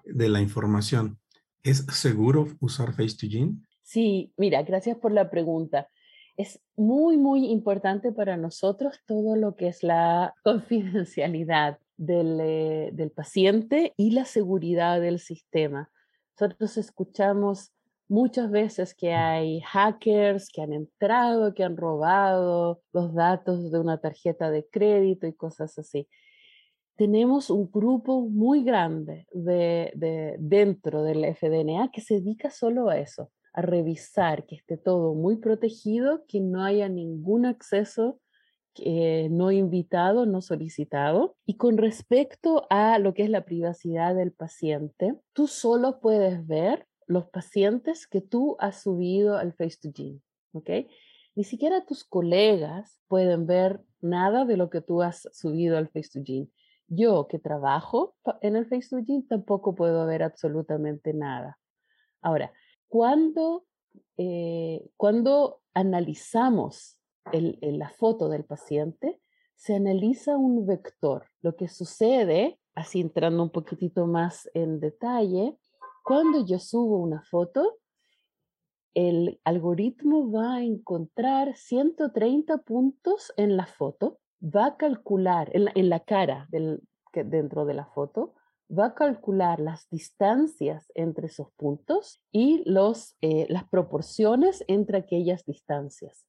de 0.06 0.30
la 0.30 0.42
información. 0.42 1.20
¿Es 1.64 1.86
seguro 1.92 2.48
usar 2.60 2.94
Face2Gene? 2.94 3.62
Sí, 3.84 4.34
mira, 4.38 4.62
gracias 4.64 4.98
por 4.98 5.12
la 5.12 5.30
pregunta 5.30 5.90
es 6.38 6.62
muy, 6.76 7.18
muy 7.18 7.48
importante 7.48 8.12
para 8.12 8.38
nosotros 8.38 9.00
todo 9.06 9.36
lo 9.36 9.56
que 9.56 9.68
es 9.68 9.84
la 9.84 10.34
confidencialidad 10.44 11.80
del, 11.98 12.40
eh, 12.40 12.90
del, 12.94 13.12
paciente 13.12 13.94
y 13.98 14.12
la 14.12 14.26
seguridad 14.26 15.02
del 15.02 15.20
sistema. 15.20 15.90
Nosotros 16.40 16.78
escuchamos 16.78 17.72
muchas 18.08 18.52
veces 18.52 18.94
que 18.94 19.14
hay 19.14 19.62
hackers 19.62 20.50
que 20.50 20.62
han 20.62 20.74
entrado, 20.74 21.56
que 21.56 21.64
han 21.64 21.76
robado 21.76 22.82
los 22.94 23.16
datos 23.16 23.72
de 23.72 23.80
una 23.80 23.98
tarjeta 23.98 24.52
de 24.52 24.68
crédito 24.70 25.26
y 25.26 25.34
cosas 25.34 25.78
así. 25.80 26.08
Tenemos 26.98 27.50
un 27.50 27.70
grupo 27.72 28.22
muy 28.22 28.64
grande 28.64 29.28
de, 29.32 29.92
de, 29.96 30.36
dentro 30.40 31.04
del 31.04 31.24
FDNA 31.36 31.92
que 31.92 32.02
se 32.02 32.16
dedica 32.16 32.50
solo 32.50 32.90
a 32.90 32.98
eso, 32.98 33.32
a 33.54 33.62
revisar 33.62 34.46
que 34.46 34.56
esté 34.56 34.78
todo 34.78 35.14
muy 35.14 35.38
protegido, 35.38 36.26
que 36.28 36.42
no 36.42 36.64
haya 36.64 36.90
ningún 36.90 37.46
acceso 37.46 38.20
eh, 38.80 39.28
no 39.32 39.52
invitado, 39.52 40.26
no 40.26 40.42
solicitado. 40.42 41.36
Y 41.46 41.56
con 41.56 41.78
respecto 41.78 42.68
a 42.70 43.00
lo 43.00 43.14
que 43.14 43.24
es 43.24 43.30
la 43.30 43.46
privacidad 43.46 44.16
del 44.16 44.32
paciente, 44.32 45.16
tú 45.34 45.48
solo 45.48 46.00
puedes 46.00 46.46
ver 46.46 46.88
los 47.08 47.26
pacientes 47.30 48.08
que 48.08 48.22
tú 48.22 48.56
has 48.60 48.84
subido 48.84 49.38
al 49.38 49.56
Face2Gene, 49.56 50.22
¿ok? 50.52 50.70
Ni 51.36 51.44
siquiera 51.44 51.86
tus 51.86 52.04
colegas 52.04 53.00
pueden 53.08 53.48
ver 53.48 53.82
nada 54.02 54.46
de 54.46 54.58
lo 54.58 54.70
que 54.70 54.82
tú 54.82 55.02
has 55.02 55.28
subido 55.32 55.78
al 55.78 55.90
Face2Gene. 55.90 56.50
Yo 56.88 57.28
que 57.28 57.40
trabajo 57.40 58.16
en 58.42 58.56
el 58.56 58.70
Face2Gene 58.70 59.28
tampoco 59.28 59.76
puedo 59.76 60.06
ver 60.06 60.24
absolutamente 60.24 61.14
nada. 61.14 61.60
Ahora, 62.22 62.52
cuando, 62.88 63.66
eh, 64.18 64.90
cuando 64.96 65.62
analizamos 65.74 66.98
la 67.34 67.90
foto 67.90 68.30
del 68.30 68.46
paciente, 68.46 69.20
se 69.56 69.76
analiza 69.76 70.38
un 70.38 70.66
vector. 70.66 71.26
Lo 71.42 71.56
que 71.56 71.68
sucede, 71.68 72.60
así 72.76 73.02
entrando 73.02 73.44
un 73.44 73.50
poquitito 73.50 74.08
más 74.08 74.50
en 74.54 74.80
detalle, 74.80 75.58
cuando 76.04 76.46
yo 76.46 76.60
subo 76.60 76.98
una 76.98 77.22
foto, 77.24 77.80
el 78.94 79.40
algoritmo 79.44 80.32
va 80.32 80.56
a 80.56 80.64
encontrar 80.64 81.56
130 81.56 82.60
puntos 82.60 83.34
en 83.36 83.58
la 83.58 83.66
foto, 83.66 84.20
va 84.42 84.66
a 84.66 84.78
calcular 84.78 85.50
en 85.54 85.90
la, 85.90 86.00
cara 86.00 86.48
del, 86.50 86.82
dentro 87.14 87.66
de 87.66 87.74
la 87.74 87.86
foto, 87.86 88.34
va 88.70 88.88
a 88.88 88.94
calcular 88.96 89.60
las 89.60 89.90
distancias 89.90 90.92
entre 90.94 91.28
esos 91.28 91.52
puntos 91.54 92.22
y 92.32 92.64
los, 92.70 93.16
eh, 93.22 93.46
las 93.50 93.64
proporciones 93.66 94.64
entre 94.68 94.98
aquellas 94.98 95.46
distancias. 95.46 96.26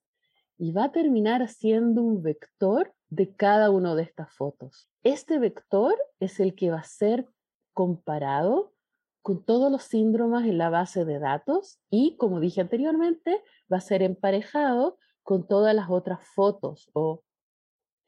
Y 0.57 0.71
va 0.71 0.85
a 0.85 0.91
terminar 0.91 1.41
haciendo 1.41 2.01
un 2.01 2.21
vector 2.21 2.93
de 3.09 3.33
cada 3.35 3.69
una 3.71 3.95
de 3.95 4.03
estas 4.03 4.33
fotos. 4.33 4.89
Este 5.03 5.39
vector 5.39 5.95
es 6.19 6.39
el 6.39 6.55
que 6.55 6.71
va 6.71 6.79
a 6.79 6.83
ser 6.83 7.27
comparado 7.73 8.73
con 9.21 9.43
todos 9.43 9.71
los 9.71 9.83
síndromes 9.83 10.45
en 10.45 10.57
la 10.57 10.69
base 10.69 11.05
de 11.05 11.19
datos 11.19 11.79
y, 11.89 12.15
como 12.17 12.39
dije 12.39 12.61
anteriormente, 12.61 13.41
va 13.71 13.77
a 13.77 13.81
ser 13.81 14.01
emparejado 14.01 14.97
con 15.23 15.47
todas 15.47 15.75
las 15.75 15.89
otras 15.89 16.25
fotos 16.33 16.89
o, 16.93 17.21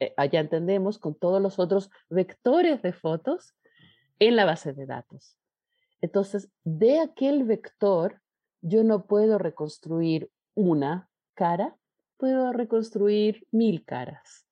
eh, 0.01 0.13
ya 0.31 0.39
entendemos, 0.39 0.97
con 0.97 1.13
todos 1.13 1.39
los 1.39 1.59
otros 1.59 1.91
vectores 2.09 2.81
de 2.81 2.91
fotos 2.91 3.53
en 4.17 4.35
la 4.35 4.45
base 4.45 4.73
de 4.73 4.87
datos. 4.87 5.37
Entonces, 6.01 6.49
de 6.63 6.99
aquel 6.99 7.43
vector, 7.43 8.19
yo 8.61 8.83
no 8.83 9.05
puedo 9.05 9.37
reconstruir 9.37 10.31
una 10.55 11.07
cara, 11.35 11.77
puedo 12.17 12.51
reconstruir 12.51 13.47
mil 13.51 13.85
caras. 13.85 14.47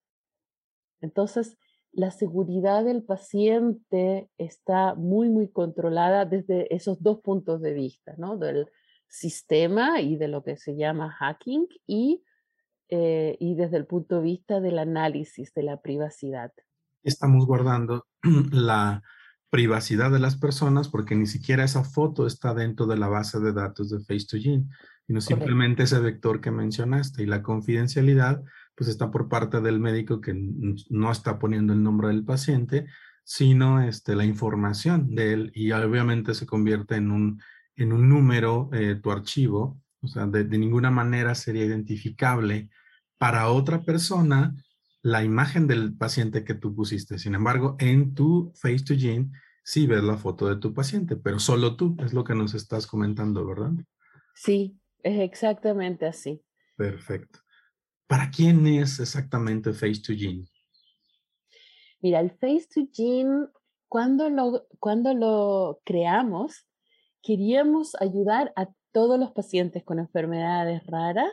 Entonces, 1.01 1.58
la 1.91 2.12
seguridad 2.12 2.86
del 2.86 3.03
paciente 3.03 4.29
está 4.38 4.94
muy, 4.94 5.29
muy 5.29 5.50
controlada 5.50 6.25
desde 6.25 6.74
esos 6.74 7.01
dos 7.01 7.22
puntos 7.22 7.60
de 7.62 7.74
vista, 7.74 8.13
¿no? 8.18 8.38
Del 8.38 8.68
sistema 9.08 10.00
y 10.00 10.15
de 10.15 10.27
lo 10.27 10.44
que 10.44 10.58
se 10.58 10.75
llama 10.75 11.10
hacking 11.10 11.68
y, 11.88 12.24
eh, 12.89 13.38
y 13.39 13.55
desde 13.55 13.77
el 13.77 13.86
punto 13.86 14.15
de 14.15 14.22
vista 14.22 14.60
del 14.60 14.79
análisis 14.79 15.53
de 15.53 15.63
la 15.63 15.81
privacidad. 15.81 16.51
Estamos 17.03 17.46
guardando 17.46 18.08
la 18.51 19.03
privacidad 19.50 20.12
de 20.12 20.19
las 20.19 20.38
personas 20.38 20.89
porque 20.89 21.15
ni 21.15 21.25
siquiera 21.25 21.63
esa 21.63 21.84
foto 21.84 22.27
está 22.27 22.53
dentro 22.53 22.86
de 22.86 22.98
la 22.98 23.08
base 23.08 23.39
de 23.39 23.53
datos 23.53 23.89
de 23.89 23.98
Face2Gene, 23.98 24.67
sino 25.08 25.22
simplemente 25.22 25.84
ese 25.84 26.00
vector 26.00 26.39
que 26.39 26.51
mencionaste 26.51 27.24
y 27.24 27.25
la 27.25 27.41
confidencialidad 27.41 28.43
pues 28.75 28.89
está 28.89 29.12
por 29.12 29.27
parte 29.27 29.60
del 29.60 29.79
médico 29.79 30.22
que 30.22 30.34
no 30.34 31.12
está 31.12 31.39
poniendo 31.39 31.74
el 31.74 31.84
nombre 31.84 32.10
del 32.10 32.24
paciente, 32.24 32.86
sino 33.24 33.81
este, 33.81 34.15
la 34.15 34.25
información 34.25 35.13
de 35.13 35.34
él 35.34 35.51
y 35.53 35.72
obviamente 35.72 36.34
se 36.34 36.46
convierte 36.46 36.96
en 36.96 37.12
un, 37.12 37.41
en 37.75 37.91
un 37.91 38.08
número 38.08 38.69
eh, 38.72 38.96
tu 38.96 39.12
archivo, 39.12 39.81
o 40.01 40.08
sea, 40.08 40.25
de, 40.27 40.44
de 40.44 40.58
ninguna 40.58 40.91
manera 40.91 41.36
sería 41.36 41.65
identificable 41.65 42.70
para 43.18 43.50
otra 43.50 43.84
persona 43.84 44.56
la 45.01 45.24
imagen 45.24 45.68
del 45.68 45.96
paciente 45.96 46.44
que 46.44 46.56
tú 46.56 46.75
pusiste. 46.75 47.20
Sin 47.20 47.36
embargo, 47.36 47.75
en 47.79 48.13
tu 48.13 48.51
Face2Gene 48.53 49.32
sí 49.63 49.88
ves 49.88 50.03
la 50.03 50.18
foto 50.18 50.48
de 50.48 50.58
tu 50.58 50.74
paciente, 50.74 51.15
pero 51.15 51.39
solo 51.39 51.75
tú 51.75 51.96
es 52.00 52.13
lo 52.13 52.24
que 52.24 52.36
nos 52.36 52.53
estás 52.53 52.88
comentando, 52.88 53.46
¿verdad? 53.46 53.72
Sí, 54.36 54.79
es 55.03 55.20
exactamente 55.20 56.06
así. 56.06 56.41
Perfecto. 56.75 57.39
¿Para 58.08 58.32
quién 58.32 58.65
es 58.65 59.00
exactamente 59.00 59.72
Face2Gene? 59.72 60.50
Mira, 62.01 62.20
el 62.22 62.38
Face2Gene 62.38 63.50
cuando 63.89 64.29
lo, 64.29 64.68
cuando 64.79 65.13
lo 65.13 65.82
creamos, 65.84 66.68
queríamos 67.22 67.96
ayudar 68.00 68.53
a 68.56 68.70
todos 68.91 69.19
los 69.19 69.31
pacientes 69.31 69.84
con 69.84 70.00
enfermedades 70.00 70.86
raras 70.88 71.31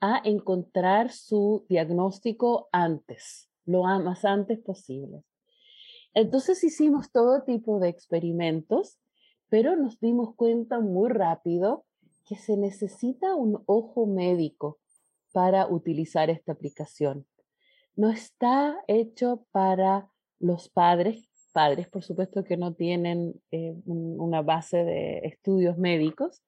a 0.00 0.20
encontrar 0.24 1.10
su 1.10 1.64
diagnóstico 1.68 2.68
antes, 2.72 3.48
lo 3.64 3.82
más 3.82 4.24
antes 4.24 4.58
posible. 4.60 5.22
Entonces 6.14 6.64
hicimos 6.64 7.10
todo 7.12 7.42
tipo 7.42 7.78
de 7.78 7.88
experimentos, 7.88 8.98
pero 9.48 9.76
nos 9.76 10.00
dimos 10.00 10.34
cuenta 10.34 10.80
muy 10.80 11.10
rápido 11.10 11.84
que 12.26 12.36
se 12.36 12.56
necesita 12.56 13.34
un 13.34 13.62
ojo 13.66 14.06
médico 14.06 14.78
para 15.32 15.66
utilizar 15.68 16.30
esta 16.30 16.52
aplicación. 16.52 17.26
No 17.94 18.10
está 18.10 18.76
hecho 18.88 19.46
para 19.52 20.10
los 20.38 20.68
padres, 20.68 21.28
padres 21.52 21.88
por 21.88 22.02
supuesto 22.02 22.44
que 22.44 22.56
no 22.56 22.74
tienen 22.74 23.40
eh, 23.50 23.74
una 23.84 24.42
base 24.42 24.84
de 24.84 25.18
estudios 25.18 25.78
médicos. 25.78 26.42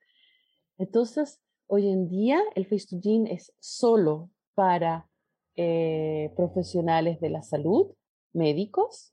Entonces, 0.79 1.41
hoy 1.67 1.89
en 1.89 2.09
día 2.09 2.41
el 2.55 2.69
Face2Gene 2.69 3.33
es 3.33 3.53
solo 3.59 4.31
para 4.55 5.09
eh, 5.57 6.33
profesionales 6.37 7.21
de 7.21 7.31
la 7.31 7.43
salud, 7.43 7.93
médicos, 8.33 9.13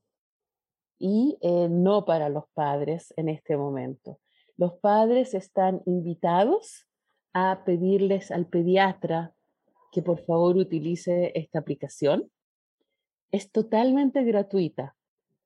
y 0.99 1.37
eh, 1.41 1.67
no 1.69 2.05
para 2.05 2.29
los 2.29 2.45
padres 2.53 3.13
en 3.17 3.29
este 3.29 3.57
momento. 3.57 4.19
Los 4.57 4.73
padres 4.73 5.33
están 5.33 5.81
invitados 5.85 6.87
a 7.33 7.63
pedirles 7.65 8.31
al 8.31 8.47
pediatra 8.47 9.33
que 9.91 10.01
por 10.01 10.23
favor 10.23 10.55
utilice 10.57 11.31
esta 11.35 11.59
aplicación. 11.59 12.31
Es 13.31 13.51
totalmente 13.51 14.23
gratuita 14.23 14.95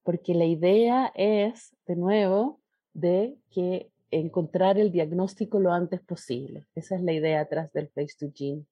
porque 0.03 0.33
la 0.33 0.45
idea 0.45 1.11
es, 1.15 1.75
de 1.88 1.95
nuevo, 1.95 2.59
de 2.93 3.38
que 3.49 3.91
encontrar 4.12 4.78
el 4.78 4.92
diagnóstico 4.92 5.60
lo 5.60 5.72
antes 5.72 6.01
posible. 6.01 6.68
Esa 6.75 6.96
es 6.96 7.01
la 7.01 7.13
idea 7.13 7.42
atrás 7.42 7.72
del 7.74 7.92
Face2Gene. 7.92 8.66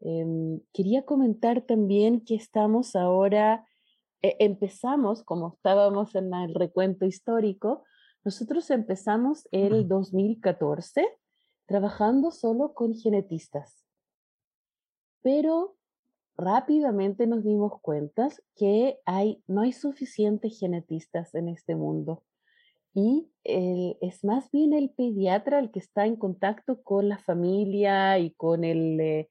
Em, 0.00 0.60
quería 0.72 1.04
comentar 1.04 1.62
también 1.62 2.24
que 2.24 2.34
estamos 2.34 2.96
ahora 2.96 3.64
e, 4.22 4.36
empezamos, 4.40 5.22
como 5.22 5.54
estábamos 5.54 6.14
en 6.14 6.32
el 6.34 6.54
recuento 6.54 7.04
histórico, 7.04 7.84
nosotros 8.24 8.70
empezamos 8.70 9.48
el 9.50 9.88
2014 9.88 11.06
trabajando 11.66 12.30
solo 12.30 12.72
con 12.74 12.94
genetistas. 12.94 13.84
Pero 15.22 15.76
rápidamente 16.36 17.26
nos 17.26 17.44
dimos 17.44 17.80
cuenta 17.80 18.28
que 18.56 18.98
hay, 19.04 19.42
no 19.46 19.62
hay 19.62 19.72
suficientes 19.72 20.58
genetistas 20.58 21.34
en 21.34 21.48
este 21.48 21.76
mundo. 21.76 22.22
Y 22.94 23.30
es 23.44 24.24
más 24.24 24.50
bien 24.50 24.72
el 24.72 24.90
pediatra 24.90 25.58
el 25.58 25.70
que 25.70 25.78
está 25.78 26.06
en 26.06 26.16
contacto 26.16 26.82
con 26.82 27.08
la 27.08 27.18
familia 27.18 28.18
y 28.18 28.32
con 28.32 28.64
el, 28.64 29.00
eh, 29.00 29.30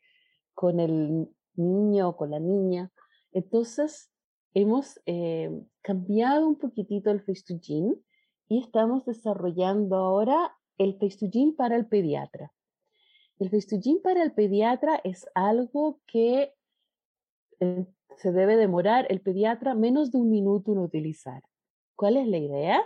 con 0.54 0.80
el 0.80 1.30
niño, 1.56 2.16
con 2.16 2.32
la 2.32 2.40
niña. 2.40 2.92
Entonces, 3.32 4.12
hemos 4.54 5.00
eh, 5.06 5.50
cambiado 5.82 6.48
un 6.48 6.58
poquitito 6.58 7.12
el 7.12 7.24
Face2Gene 7.24 8.00
y 8.48 8.60
estamos 8.60 9.06
desarrollando 9.06 9.96
ahora 9.96 10.58
el 10.78 10.98
Face2Gene 10.98 11.56
para 11.56 11.76
el 11.76 11.88
pediatra. 11.88 12.52
El 13.40 13.50
Face2Gene 13.50 14.02
para 14.02 14.24
el 14.24 14.34
pediatra 14.34 15.00
es 15.04 15.26
algo 15.36 16.02
que 16.06 16.54
eh, 17.60 17.86
se 18.18 18.32
debe 18.32 18.58
demorar 18.58 19.08
el 19.10 19.22
pediatra 19.22 19.74
menos 19.74 20.12
de 20.12 20.20
un 20.20 20.30
minuto 20.30 20.74
en 20.74 20.80
utilizar. 20.80 21.44
¿Cuál 21.96 22.18
es 22.18 22.28
la 22.28 22.38
idea? 22.38 22.82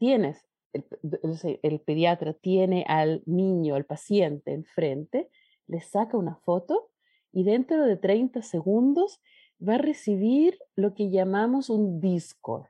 Tienes, 0.00 0.46
el, 0.72 1.60
el 1.62 1.80
pediatra 1.80 2.32
tiene 2.32 2.86
al 2.88 3.22
niño, 3.26 3.74
al 3.74 3.84
paciente 3.84 4.52
enfrente, 4.52 5.28
le 5.66 5.82
saca 5.82 6.16
una 6.16 6.36
foto 6.36 6.88
y 7.32 7.44
dentro 7.44 7.84
de 7.84 7.98
30 7.98 8.40
segundos 8.40 9.20
va 9.60 9.74
a 9.74 9.78
recibir 9.78 10.58
lo 10.74 10.94
que 10.94 11.10
llamamos 11.10 11.68
un 11.68 12.00
discord, 12.00 12.64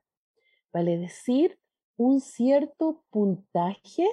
vale 0.73 0.99
decir, 0.99 1.57
un 1.97 2.21
cierto 2.21 3.05
puntaje 3.11 4.09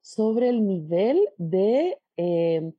sobre 0.00 0.48
el 0.48 0.64
nivel 0.64 1.18
de, 1.38 1.98
em, 2.16 2.72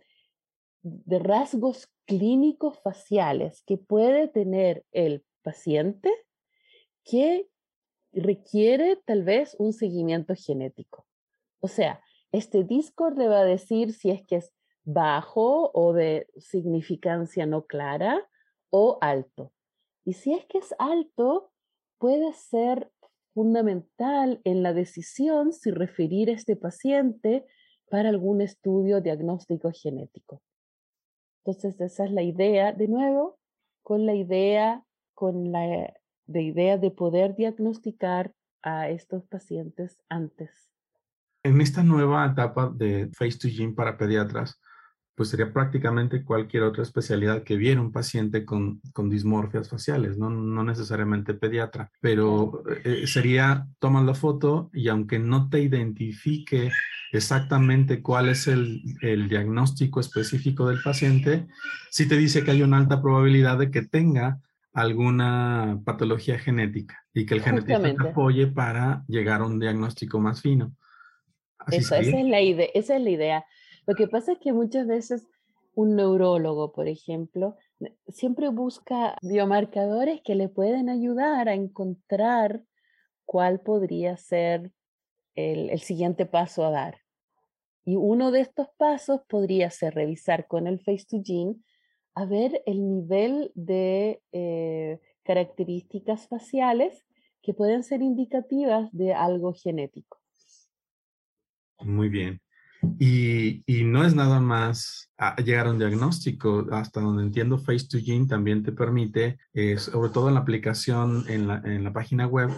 de 0.83 1.19
rasgos 1.19 1.89
clínicos 2.05 2.79
faciales 2.79 3.61
que 3.63 3.77
puede 3.77 4.29
tener 4.29 4.85
el 4.93 5.25
paciente 5.41 6.09
que 7.03 7.50
requiere 8.13 8.97
tal 9.05 9.23
vez 9.23 9.55
un 9.59 9.73
seguimiento 9.73 10.33
genético. 10.35 11.05
O 11.59 11.67
sea, 11.67 12.01
este 12.31 12.63
Discord 12.63 13.17
le 13.17 13.27
va 13.27 13.41
a 13.41 13.45
decir 13.45 13.93
si 13.93 14.09
es 14.09 14.25
que 14.25 14.37
es 14.37 14.53
bajo 14.83 15.71
o 15.73 15.93
de 15.93 16.27
significancia 16.37 17.45
no 17.45 17.65
clara, 17.65 18.27
o 18.69 18.97
alto. 19.01 19.51
Y 20.05 20.13
si 20.13 20.33
es 20.33 20.45
que 20.45 20.57
es 20.57 20.73
alto, 20.79 21.51
puede 21.99 22.33
ser 22.33 22.89
fundamental 23.33 24.41
en 24.43 24.63
la 24.63 24.73
decisión 24.73 25.53
si 25.53 25.71
referir 25.71 26.29
a 26.29 26.33
este 26.33 26.55
paciente 26.55 27.45
para 27.89 28.09
algún 28.09 28.41
estudio 28.41 29.01
diagnóstico 29.01 29.71
genético. 29.71 30.41
Entonces, 31.43 31.79
esa 31.79 32.05
es 32.05 32.11
la 32.11 32.23
idea, 32.23 32.71
de 32.71 32.87
nuevo, 32.87 33.37
con 33.83 34.05
la 34.05 34.15
idea, 34.15 34.85
con 35.13 35.51
la 35.51 35.93
de 36.31 36.41
idea 36.43 36.77
de 36.77 36.91
poder 36.91 37.35
diagnosticar 37.35 38.33
a 38.63 38.89
estos 38.89 39.25
pacientes 39.25 39.97
antes. 40.09 40.69
En 41.43 41.59
esta 41.61 41.83
nueva 41.83 42.25
etapa 42.25 42.71
de 42.73 43.09
Face 43.13 43.37
to 43.37 43.47
Gene 43.49 43.73
para 43.73 43.97
pediatras, 43.97 44.59
pues 45.15 45.29
sería 45.29 45.51
prácticamente 45.51 46.23
cualquier 46.23 46.63
otra 46.63 46.83
especialidad 46.83 47.43
que 47.43 47.57
viera 47.57 47.81
un 47.81 47.91
paciente 47.91 48.45
con, 48.45 48.81
con 48.93 49.09
dismorfias 49.09 49.69
faciales, 49.69 50.17
¿no? 50.17 50.29
no 50.29 50.63
necesariamente 50.63 51.33
pediatra, 51.33 51.91
pero 51.99 52.63
eh, 52.83 53.05
sería, 53.07 53.67
tomas 53.79 54.05
la 54.05 54.15
foto 54.15 54.69
y 54.73 54.87
aunque 54.87 55.19
no 55.19 55.49
te 55.49 55.61
identifique 55.61 56.71
exactamente 57.11 58.01
cuál 58.01 58.29
es 58.29 58.47
el, 58.47 58.81
el, 59.01 59.27
diagnóstico 59.27 59.99
específico 59.99 60.67
del 60.67 60.81
paciente, 60.81 61.45
sí 61.89 62.07
te 62.07 62.17
dice 62.17 62.43
que 62.43 62.51
hay 62.51 62.63
una 62.63 62.77
alta 62.77 63.01
probabilidad 63.01 63.59
de 63.59 63.69
que 63.69 63.81
tenga 63.81 64.39
alguna 64.73 65.81
patología 65.85 66.39
genética 66.39 67.03
y 67.13 67.25
que 67.25 67.35
el 67.35 67.41
genetista 67.41 67.81
te 67.81 68.09
apoye 68.09 68.47
para 68.47 69.03
llegar 69.07 69.41
a 69.41 69.45
un 69.45 69.59
diagnóstico 69.59 70.19
más 70.19 70.41
fino. 70.41 70.73
esa, 71.71 71.99
es 71.99 72.07
la 72.07 72.41
idea, 72.41 72.67
esa 72.73 72.95
es 72.95 73.03
la 73.03 73.09
idea. 73.09 73.45
Lo 73.85 73.95
que 73.95 74.07
pasa 74.07 74.33
es 74.33 74.39
que 74.39 74.53
muchas 74.53 74.87
veces 74.87 75.27
un 75.73 75.95
neurólogo, 75.95 76.71
por 76.71 76.87
ejemplo, 76.87 77.57
siempre 78.07 78.49
busca 78.49 79.17
biomarcadores 79.21 80.21
que 80.23 80.35
le 80.35 80.49
pueden 80.49 80.89
ayudar 80.89 81.49
a 81.49 81.53
encontrar 81.53 82.63
cuál 83.25 83.61
podría 83.61 84.17
ser 84.17 84.71
el, 85.35 85.79
siguiente 85.79 86.25
paso 86.25 86.65
a 86.65 86.71
dar. 86.71 86.97
Y 87.83 87.95
uno 87.95 88.31
de 88.31 88.41
estos 88.41 88.67
pasos 88.77 89.21
podría 89.27 89.69
ser 89.71 89.95
revisar 89.95 90.47
con 90.47 90.67
el 90.67 90.79
Face2Gene 90.83 91.61
a 92.15 92.25
ver 92.25 92.61
el 92.65 92.87
nivel 92.87 93.51
de 93.55 94.21
eh, 94.31 94.99
características 95.23 96.27
faciales 96.27 97.05
que 97.41 97.53
pueden 97.53 97.83
ser 97.83 98.01
indicativas 98.01 98.89
de 98.91 99.13
algo 99.13 99.53
genético. 99.53 100.19
Muy 101.79 102.09
bien. 102.09 102.41
Y, 102.99 103.63
no 103.85 104.05
es 104.05 104.15
nada 104.15 104.39
más 104.39 105.11
llegar 105.43 105.67
a 105.67 105.71
un 105.71 105.77
diagnóstico, 105.77 106.67
hasta 106.71 106.99
donde 106.99 107.23
entiendo 107.23 107.59
Face2Gene 107.59 108.27
también 108.27 108.63
te 108.63 108.71
permite, 108.71 109.37
eh, 109.53 109.77
sobre 109.77 110.09
todo 110.09 110.27
en 110.29 110.35
la 110.35 110.39
aplicación, 110.39 111.25
en 111.27 111.47
la, 111.47 111.93
página 111.93 112.25
web, 112.25 112.49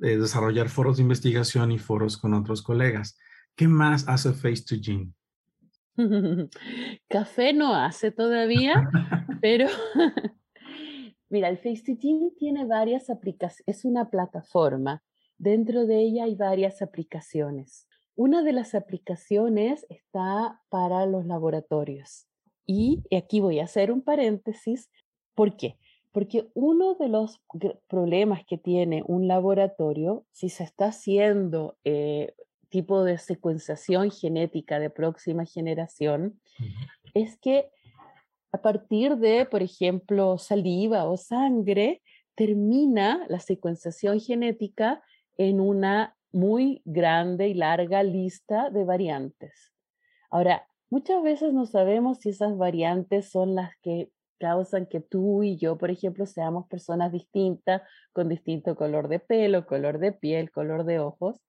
eh, 0.00 0.16
desarrollar 0.16 0.68
foros 0.68 0.96
de 0.96 1.02
investigación 1.02 1.72
y 1.72 1.78
foros 1.78 2.16
con 2.16 2.32
otros 2.34 2.62
colegas. 2.62 3.18
¿Qué 3.54 3.68
más 3.68 4.08
hace 4.08 4.30
Face2Gene? 4.30 5.12
Café 7.08 7.52
no 7.52 7.74
hace 7.74 8.10
todavía, 8.10 8.88
pero 9.40 9.66
mira, 11.28 11.48
el 11.48 11.60
Face2Gene 11.60 12.34
tiene 12.36 12.64
varias 12.64 13.10
aplicaciones, 13.10 13.64
es 13.66 13.84
una 13.84 14.10
plataforma. 14.10 15.02
Dentro 15.36 15.86
de 15.86 16.00
ella 16.00 16.24
hay 16.24 16.34
varias 16.34 16.82
aplicaciones. 16.82 17.86
Una 18.16 18.42
de 18.42 18.52
las 18.52 18.74
aplicaciones 18.74 19.86
está 19.88 20.60
para 20.68 21.06
los 21.06 21.26
laboratorios. 21.26 22.26
Y 22.66 23.04
aquí 23.16 23.38
voy 23.38 23.60
a 23.60 23.64
hacer 23.64 23.92
un 23.92 24.02
paréntesis. 24.02 24.90
¿Por 25.34 25.56
qué? 25.56 25.78
Porque 26.10 26.50
uno 26.54 26.94
de 26.94 27.08
los 27.08 27.40
problemas 27.86 28.44
que 28.44 28.58
tiene 28.58 29.04
un 29.06 29.28
laboratorio, 29.28 30.26
si 30.32 30.48
se 30.48 30.64
está 30.64 30.86
haciendo 30.86 31.78
eh, 31.84 32.34
tipo 32.68 33.04
de 33.04 33.18
secuenciación 33.18 34.10
genética 34.10 34.78
de 34.78 34.90
próxima 34.90 35.44
generación, 35.44 36.40
es 37.14 37.38
que 37.38 37.70
a 38.52 38.62
partir 38.62 39.16
de, 39.16 39.46
por 39.46 39.62
ejemplo, 39.62 40.38
saliva 40.38 41.04
o 41.04 41.16
sangre, 41.16 42.02
termina 42.34 43.26
la 43.28 43.40
secuenciación 43.40 44.20
genética 44.20 45.02
en 45.36 45.60
una 45.60 46.16
muy 46.32 46.82
grande 46.84 47.48
y 47.48 47.54
larga 47.54 48.02
lista 48.02 48.70
de 48.70 48.84
variantes. 48.84 49.72
Ahora, 50.30 50.66
muchas 50.90 51.22
veces 51.22 51.52
no 51.52 51.66
sabemos 51.66 52.18
si 52.18 52.30
esas 52.30 52.56
variantes 52.56 53.30
son 53.30 53.54
las 53.54 53.76
que 53.82 54.10
causan 54.38 54.86
que 54.86 55.00
tú 55.00 55.42
y 55.42 55.56
yo, 55.56 55.78
por 55.78 55.90
ejemplo, 55.90 56.26
seamos 56.26 56.68
personas 56.68 57.12
distintas, 57.12 57.82
con 58.12 58.28
distinto 58.28 58.76
color 58.76 59.08
de 59.08 59.18
pelo, 59.18 59.66
color 59.66 59.98
de 59.98 60.12
piel, 60.12 60.50
color 60.50 60.84
de 60.84 61.00
ojos, 61.00 61.40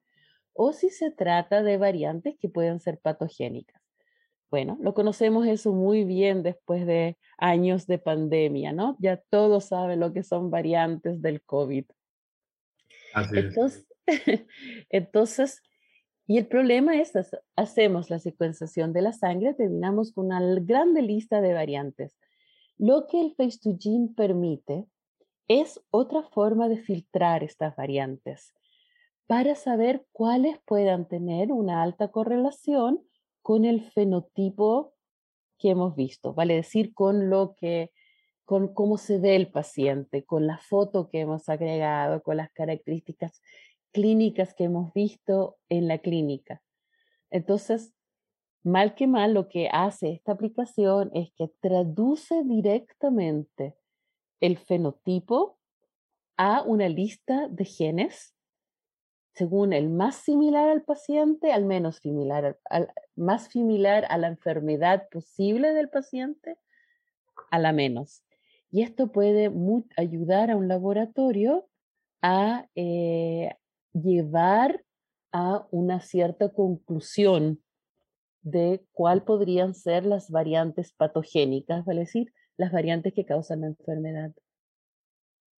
o 0.53 0.73
si 0.73 0.89
se 0.89 1.11
trata 1.11 1.63
de 1.63 1.77
variantes 1.77 2.35
que 2.39 2.49
pueden 2.49 2.79
ser 2.79 2.99
patogénicas. 2.99 3.81
Bueno, 4.51 4.77
lo 4.81 4.93
conocemos 4.93 5.45
eso 5.45 5.73
muy 5.73 6.03
bien 6.03 6.41
después 6.41 6.85
de 6.85 7.17
años 7.37 7.85
de 7.85 7.99
pandemia, 7.99 8.73
¿no? 8.73 8.97
Ya 8.99 9.17
todos 9.29 9.65
saben 9.65 9.99
lo 9.99 10.11
que 10.11 10.23
son 10.23 10.49
variantes 10.49 11.21
del 11.21 11.41
COVID. 11.43 11.85
Así 13.13 13.37
entonces, 13.37 13.87
entonces, 14.89 15.61
y 16.25 16.37
el 16.39 16.47
problema 16.47 16.99
es, 16.99 17.13
hacemos 17.55 18.09
la 18.09 18.19
secuenciación 18.19 18.91
de 18.91 19.01
la 19.03 19.13
sangre, 19.13 19.53
terminamos 19.53 20.13
con 20.13 20.25
una 20.25 20.41
grande 20.59 21.03
lista 21.03 21.41
de 21.41 21.53
variantes. 21.53 22.17
Lo 22.77 23.05
que 23.07 23.21
el 23.21 23.35
Face2Gene 23.35 24.15
permite 24.15 24.85
es 25.47 25.79
otra 25.91 26.23
forma 26.23 26.69
de 26.69 26.77
filtrar 26.77 27.43
estas 27.43 27.75
variantes 27.75 28.53
para 29.29 29.53
saber 29.53 30.07
cuáles 30.11 30.57
puedan 30.65 31.07
tener 31.07 31.51
una 31.51 31.83
alta 31.83 32.07
correlación 32.07 32.99
con 33.43 33.63
el 33.63 33.83
fenotipo 33.91 34.95
que 35.59 35.69
hemos 35.69 35.95
visto, 35.95 36.33
vale 36.33 36.55
decir, 36.55 36.95
con 36.95 37.29
lo 37.29 37.53
que, 37.53 37.91
con 38.43 38.73
cómo 38.73 38.97
se 38.97 39.19
ve 39.19 39.35
el 39.35 39.51
paciente, 39.51 40.25
con 40.25 40.47
la 40.47 40.57
foto 40.57 41.09
que 41.09 41.19
hemos 41.19 41.47
agregado, 41.47 42.23
con 42.23 42.37
las 42.37 42.51
características 42.53 43.39
clínicas 43.91 44.55
que 44.55 44.63
hemos 44.63 44.91
visto 44.93 45.59
en 45.69 45.87
la 45.87 45.99
clínica. 45.99 46.63
Entonces, 47.29 47.93
Mal 48.63 48.93
que 48.93 49.07
mal, 49.07 49.33
lo 49.33 49.47
que 49.47 49.69
hace 49.71 50.11
esta 50.11 50.33
aplicación 50.33 51.11
es 51.13 51.31
que 51.37 51.47
traduce 51.61 52.43
directamente 52.43 53.77
el 54.41 54.57
fenotipo 54.57 55.57
a 56.35 56.63
una 56.63 56.89
lista 56.89 57.47
de 57.47 57.63
genes 57.63 58.35
según 59.39 59.71
el 59.71 59.89
más 59.89 60.17
similar 60.17 60.67
al 60.67 60.81
paciente, 60.81 61.53
al 61.53 61.63
menos 61.63 61.95
similar, 62.03 62.59
al, 62.69 62.91
más 63.15 63.45
similar 63.45 64.05
a 64.09 64.17
la 64.17 64.27
enfermedad 64.27 65.07
posible 65.09 65.73
del 65.73 65.87
paciente, 65.87 66.57
a 67.49 67.57
la 67.57 67.71
menos. 67.71 68.21
Y 68.69 68.81
esto 68.81 69.13
puede 69.13 69.49
ayudar 69.95 70.51
a 70.51 70.57
un 70.57 70.67
laboratorio 70.67 71.69
a 72.21 72.67
eh, 72.75 73.55
llevar 73.93 74.83
a 75.31 75.65
una 75.71 76.01
cierta 76.01 76.49
conclusión 76.49 77.63
de 78.41 78.83
cuál 78.91 79.23
podrían 79.23 79.73
ser 79.73 80.05
las 80.05 80.29
variantes 80.29 80.91
patogénicas, 80.91 81.85
vale 81.85 82.01
decir, 82.01 82.33
las 82.57 82.73
variantes 82.73 83.13
que 83.13 83.23
causan 83.23 83.61
la 83.61 83.67
enfermedad. 83.67 84.33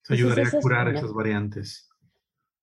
ayudaría 0.07 0.45
a 0.47 0.61
curar 0.61 0.87
esas 0.89 1.13
variantes. 1.13 1.90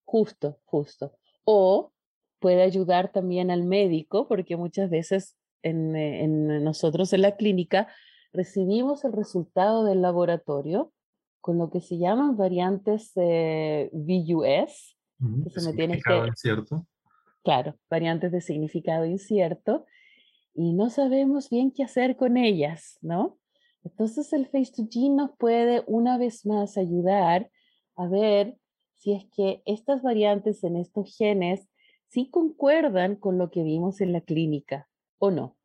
Justo, 0.08 0.58
justo. 0.64 1.12
O 1.44 1.92
puede 2.38 2.62
ayudar 2.62 3.12
también 3.12 3.50
al 3.50 3.64
médico, 3.64 4.26
porque 4.26 4.56
muchas 4.56 4.88
veces 4.88 5.36
en, 5.62 5.94
eh, 5.94 6.26
nosotros 6.26 7.12
en 7.12 7.20
la 7.20 7.36
clínica 7.36 7.88
recibimos 8.32 9.04
el 9.04 9.12
resultado 9.12 9.84
del 9.84 10.00
laboratorio 10.00 10.94
con 11.42 11.58
lo 11.58 11.68
que 11.68 11.82
se 11.82 11.98
llaman 11.98 12.38
variantes 12.38 13.12
eh, 13.16 13.90
VUS, 13.92 14.96
que 15.44 15.50
se 15.50 15.68
me 15.68 15.76
tiene 15.76 16.00
que... 16.00 16.26
incierto. 16.26 16.86
Claro, 17.44 17.74
variantes 17.90 18.32
de 18.32 18.40
significado 18.40 19.04
incierto, 19.04 19.84
y 20.54 20.72
no 20.72 20.88
sabemos 20.88 21.50
bien 21.50 21.70
qué 21.70 21.84
hacer 21.84 22.16
con 22.16 22.38
ellas, 22.38 22.96
¿no? 23.02 23.38
Entonces 23.84 24.32
el 24.32 24.50
Face2Gene 24.50 25.16
nos 25.16 25.36
puede 25.36 25.84
una 25.86 26.16
vez 26.16 26.46
más 26.46 26.78
ayudar 26.78 27.50
a 27.94 28.08
ver 28.08 28.56
si 28.98 29.14
es 29.14 29.24
que 29.34 29.62
estas 29.64 30.02
variantes 30.02 30.62
en 30.64 30.76
estos 30.76 31.16
genes 31.16 31.68
sí 32.08 32.28
concuerdan 32.30 33.16
con 33.16 33.38
lo 33.38 33.50
que 33.50 33.62
vimos 33.62 34.00
en 34.00 34.12
la 34.12 34.20
clínica 34.20 34.88
o 35.18 35.30
no. 35.30 35.56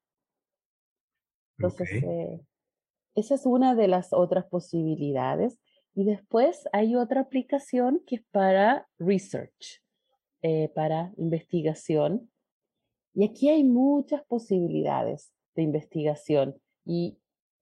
Entonces, 1.57 2.03
eh, 2.03 2.41
esa 3.15 3.35
es 3.35 3.45
una 3.45 3.75
de 3.75 3.87
las 3.87 4.13
otras 4.13 4.45
posibilidades. 4.45 5.59
Y 5.95 6.05
después 6.05 6.67
hay 6.73 6.95
otra 6.95 7.21
aplicación 7.21 8.01
que 8.07 8.15
es 8.15 8.23
para 8.31 8.87
research, 8.97 9.81
eh, 10.41 10.69
para 10.69 11.13
investigación. 11.17 12.31
Y 13.13 13.25
aquí 13.25 13.49
hay 13.49 13.63
muchas 13.63 14.23
posibilidades 14.25 15.31
de 15.55 15.61
investigación 15.61 16.55
y 16.83 17.19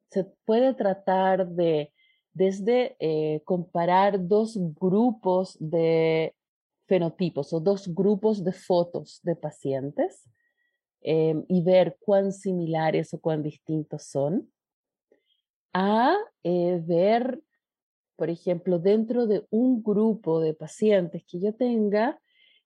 se 0.10 0.26
puede 0.46 0.74
tratar 0.74 1.50
de 1.50 1.94
desde 2.34 2.96
eh, 3.00 3.42
comparar 3.46 4.28
dos 4.28 4.58
grupos 4.80 5.58
de 5.60 6.34
fenotipos 6.88 7.54
o 7.54 7.60
dos 7.60 7.88
grupos 7.94 8.44
de 8.44 8.52
fotos 8.52 9.20
de 9.24 9.36
pacientes 9.36 10.30
em, 11.02 11.44
y 11.48 11.62
ver 11.62 11.98
cuán 12.00 12.32
similares 12.32 13.14
o 13.14 13.20
cuán 13.20 13.44
distintos 13.44 14.04
son, 14.04 14.52
a 15.74 16.18
eh, 16.44 16.82
ver, 16.86 17.42
por 18.18 18.30
ejemplo, 18.30 18.78
dentro 18.78 19.26
de 19.26 19.46
un 19.50 19.82
grupo 19.82 20.42
de 20.42 20.54
pacientes 20.54 21.24
que 21.26 21.40
yo 21.40 21.56
tenga, 21.56 22.20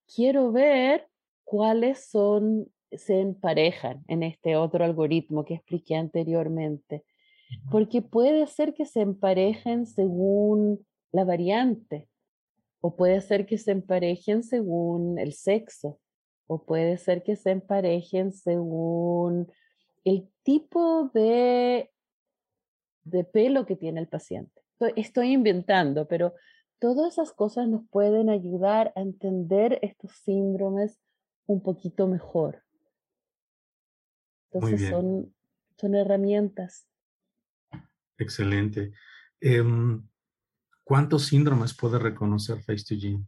quiero 0.08 0.51
ver 0.51 1.08
cuáles 1.43 2.10
son 2.10 2.67
se 2.91 3.19
emparejan 3.19 4.04
en 4.08 4.23
este 4.23 4.56
otro 4.56 4.86
algoritmo 4.86 5.45
que 5.45 5.56
expliqué 5.56 5.95
anteriormente, 5.95 7.04
porque 7.72 8.02
puede 8.02 8.48
ser 8.48 8.74
que 8.74 8.86
se 8.86 9.02
emparejen 9.02 9.86
según 9.86 10.86
la 11.12 11.24
variante, 11.24 12.08
o 12.82 12.96
puede 12.96 13.22
ser 13.22 13.46
que 13.46 13.58
se 13.58 13.72
emparejen 13.72 14.44
según 14.44 15.18
el 15.20 15.34
sexo, 15.34 16.00
o 16.48 16.63
puede 16.63 16.98
ser 16.98 17.24
que 17.24 17.36
se 17.36 17.52
emparejen 17.52 18.32
según 18.32 19.52
el 20.04 20.30
tipo 20.44 21.10
de, 21.13 21.91
de 23.04 23.24
pelo 23.24 23.65
que 23.65 23.76
tiene 23.76 24.00
el 24.00 24.08
paciente. 24.08 24.62
Estoy 24.96 25.32
inventando, 25.32 26.08
pero 26.08 26.34
todas 26.80 27.13
esas 27.13 27.32
cosas 27.32 27.68
nos 27.68 27.88
pueden 27.89 28.30
ayudar 28.30 28.94
a 28.96 29.02
entender 29.02 29.80
estos 29.82 30.12
síndromes 30.24 31.00
un 31.48 31.62
poquito 31.62 32.08
mejor. 32.08 32.63
Entonces 34.52 34.89
son, 34.89 35.34
son 35.78 35.96
herramientas. 35.96 36.88
Excelente. 38.17 38.93
Em, 39.39 40.08
¿Cuántos 40.84 41.25
síndromes 41.25 41.75
puede 41.75 41.97
reconocer 41.97 42.58
Face2Gene? 42.58 43.25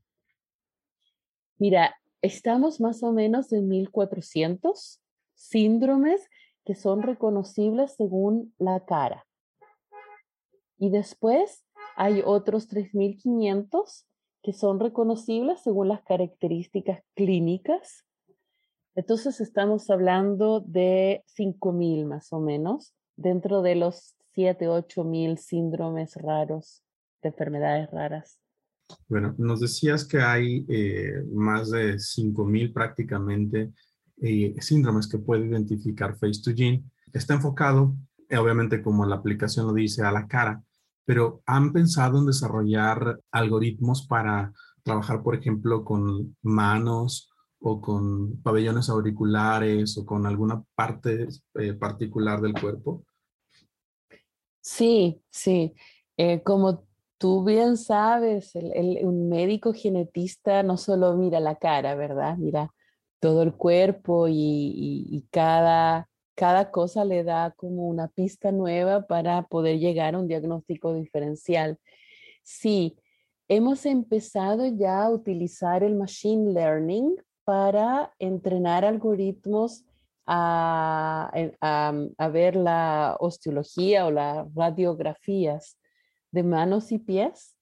Mira, 1.58 1.96
estamos 2.22 2.80
más 2.80 3.02
o 3.02 3.12
menos 3.12 3.52
en 3.52 3.68
1400 3.68 5.02
síndromes 5.34 6.22
que 6.66 6.76
son 6.76 7.02
reconocibles 7.02 7.96
según 7.96 8.54
la 8.60 8.86
cara. 8.86 9.26
Y 10.78 10.92
después 10.92 11.66
hay 11.96 12.22
otros 12.24 12.68
3500 12.68 14.06
que 14.44 14.54
son 14.54 14.80
reconocibles 14.80 15.62
según 15.64 15.88
las 15.88 16.04
características 16.04 17.02
clínicas 17.16 18.06
entonces 18.98 19.40
estamos 19.42 19.92
hablando 19.92 20.60
de 20.60 21.24
5.000 21.28 22.08
más 22.08 22.34
o 22.34 22.40
menos, 22.40 22.96
dentro 23.16 23.62
de 23.62 23.76
los 23.76 24.16
7, 24.38 24.68
8.000 24.68 25.36
síndromes 25.38 26.14
raros, 26.16 26.84
de 27.24 27.30
enfermedades 27.30 27.90
raras. 27.90 28.40
Bueno, 29.08 29.34
nos 29.40 29.62
decías 29.62 30.06
que 30.06 30.22
hay 30.22 30.64
eh, 30.70 31.24
más 31.34 31.72
de 31.72 31.96
5.000 31.96 32.72
prácticamente 32.72 33.74
eh, 34.22 34.54
síndromes 34.60 35.08
que 35.08 35.18
puede 35.18 35.48
identificar 35.48 36.16
Face2Gene. 36.16 36.84
Está 37.12 37.34
enfocado, 37.34 37.96
eh, 38.30 38.38
obviamente 38.38 38.84
como 38.84 39.08
la 39.08 39.16
aplicación 39.16 39.66
lo 39.66 39.74
dice, 39.74 40.04
a 40.04 40.12
la 40.12 40.28
cara, 40.28 40.62
pero 41.04 41.42
¿han 41.48 41.74
pensado 41.74 42.20
en 42.20 42.28
desarrollar 42.28 43.20
algoritmos 43.32 44.06
para 44.06 44.54
trabajar, 44.84 45.24
por 45.24 45.34
ejemplo, 45.34 45.84
con 45.84 46.38
manos 46.44 47.32
o 47.60 47.82
con 47.82 48.40
pabellones 48.44 48.88
auriculares 48.90 49.98
o 49.98 50.06
con 50.06 50.28
alguna 50.28 50.62
parte 50.76 51.28
particular 51.80 52.40
del 52.40 52.54
cuerpo? 52.54 53.07
Sí, 54.68 55.22
sí. 55.30 55.74
Eh, 56.18 56.44
como 56.44 56.86
tú 57.18 57.46
bien 57.46 57.78
sabes, 57.78 58.54
un 59.02 59.30
médico 59.30 59.74
genetista 59.74 60.62
no 60.62 60.76
solo 60.76 61.16
mira 61.16 61.40
la 61.40 61.56
cara, 61.56 61.96
¿verdad? 61.96 62.36
Mira 62.38 62.74
todo 63.22 63.44
el 63.44 63.54
cuerpo 63.54 64.28
y, 64.30 65.26
cada, 65.32 66.10
cada 66.36 66.70
cosa 66.70 67.06
le 67.06 67.24
da 67.24 67.52
como 67.56 67.88
una 67.88 68.10
pista 68.10 68.52
nueva 68.52 69.08
para 69.08 69.44
poder 69.44 69.80
llegar 69.80 70.16
a 70.16 70.20
un 70.20 70.28
diagnóstico 70.28 70.94
diferencial. 70.94 71.80
Sí, 72.44 72.98
hemos 73.48 73.86
empezado 73.86 74.66
ya 74.68 75.04
a 75.04 75.10
utilizar 75.10 75.82
el 75.82 75.96
machine 75.96 76.52
learning 76.52 77.16
para 77.46 78.14
entrenar 78.20 78.84
algoritmos 78.84 79.86
a, 80.28 81.32
a, 81.62 82.28
ver 82.30 82.56
la 82.56 83.16
osteología 83.20 84.06
o 84.06 84.12
las 84.12 84.54
radiografías 84.54 85.78
de 86.32 86.44
manos 86.44 86.92
y 86.92 87.00
pies 87.00 87.58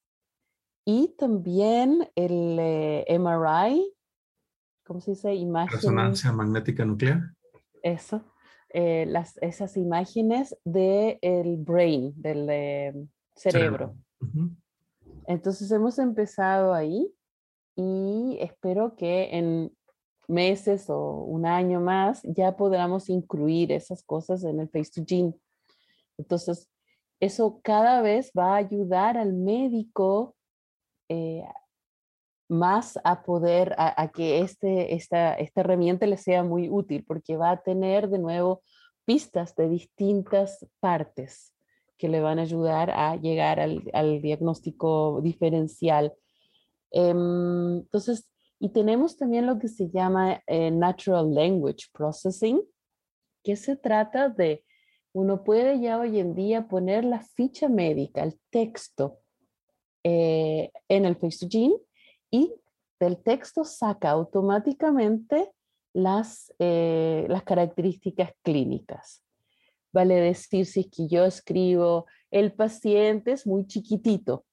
y 0.86 1.16
también 1.18 2.08
el 2.16 2.58
eh, 2.60 3.20
MRI, 3.20 3.92
¿cómo 4.86 5.02
se 5.02 5.12
dice? 5.12 5.34
Imagen, 5.34 5.76
Resonancia 5.76 6.32
magnética 6.32 6.86
nuclear. 6.86 7.34
Eso, 7.82 8.24
eh, 8.70 9.06
las, 9.08 9.38
esas 9.38 9.78
imágenes 9.78 10.56
del 10.64 11.18
el 11.22 11.58
brain, 11.58 12.14
del 12.18 12.48
eh, 12.50 12.94
cerebro. 13.36 13.96
Entonces 15.28 15.72
hemos 15.72 15.98
empezado 15.98 16.74
ahí 16.74 17.12
y 17.76 18.38
espero 18.40 18.96
que 18.96 19.30
en 19.36 19.75
meses 20.28 20.90
o 20.90 21.24
un 21.24 21.46
año 21.46 21.80
más 21.80 22.22
ya 22.24 22.56
podamos 22.56 23.10
incluir 23.10 23.72
esas 23.72 24.04
cosas 24.04 24.44
en 24.44 24.60
el 24.60 24.70
Face 24.70 24.92
to 24.94 25.04
Gene. 25.06 25.34
Entonces, 26.18 26.70
eso 27.20 27.60
cada 27.64 28.02
vez 28.02 28.32
va 28.38 28.54
a 28.54 28.58
ayudar 28.58 29.18
al 29.18 29.34
médico 29.34 30.36
eh, 31.10 31.44
más 32.48 33.00
a 33.04 33.24
poder, 33.24 33.76
a, 33.78 34.08
que 34.10 34.42
este, 34.42 34.94
esta, 34.94 35.34
esta 35.34 35.62
herramienta 35.62 36.06
le 36.06 36.18
sea 36.18 36.44
muy 36.44 36.70
útil, 36.70 37.04
porque 37.06 37.38
va 37.38 37.52
a 37.52 37.62
tener 37.62 38.10
de 38.10 38.20
nuevo 38.20 38.62
pistas 39.04 39.56
de 39.56 39.70
distintas 39.70 40.66
partes 40.80 41.54
que 41.98 42.10
le 42.10 42.22
van 42.22 42.40
a 42.40 42.44
ayudar 42.44 42.92
a 42.92 43.16
llegar 43.16 43.60
al, 43.60 43.90
al 43.94 44.22
diagnóstico 44.22 45.22
diferencial. 45.22 46.14
Em, 46.92 47.78
entonces, 47.78 48.30
y 48.66 48.70
tenemos 48.70 49.16
también 49.16 49.46
lo 49.46 49.60
que 49.60 49.68
se 49.68 49.92
llama 49.92 50.42
eh, 50.48 50.72
Natural 50.72 51.32
Language 51.32 51.86
Processing, 51.94 52.64
que 53.44 53.56
se 53.56 53.76
trata 53.76 54.28
de, 54.28 54.66
uno 55.14 55.44
puede 55.44 55.80
ya 55.80 56.00
hoy 56.00 56.18
en 56.18 56.34
día 56.34 56.68
poner 56.68 57.06
la 57.06 57.20
ficha 57.20 57.70
médica, 57.70 58.24
el 58.24 58.40
texto, 58.50 59.20
eh, 60.04 60.72
en 60.90 61.06
el 61.06 61.16
Face2Gene 61.16 61.80
y 62.32 62.56
del 63.00 63.22
texto 63.22 63.66
saca 63.66 64.10
automáticamente 64.10 65.52
las, 65.94 66.52
eh, 66.58 67.28
las 67.30 67.44
características 67.44 68.32
clínicas. 68.42 69.24
Vale 69.94 70.16
decir, 70.16 70.66
si 70.66 70.80
es 70.80 70.88
que 70.90 71.08
yo 71.08 71.24
escribo, 71.26 72.08
el 72.32 72.52
paciente 72.52 73.34
es 73.34 73.46
muy 73.46 73.68
chiquitito, 73.68 74.44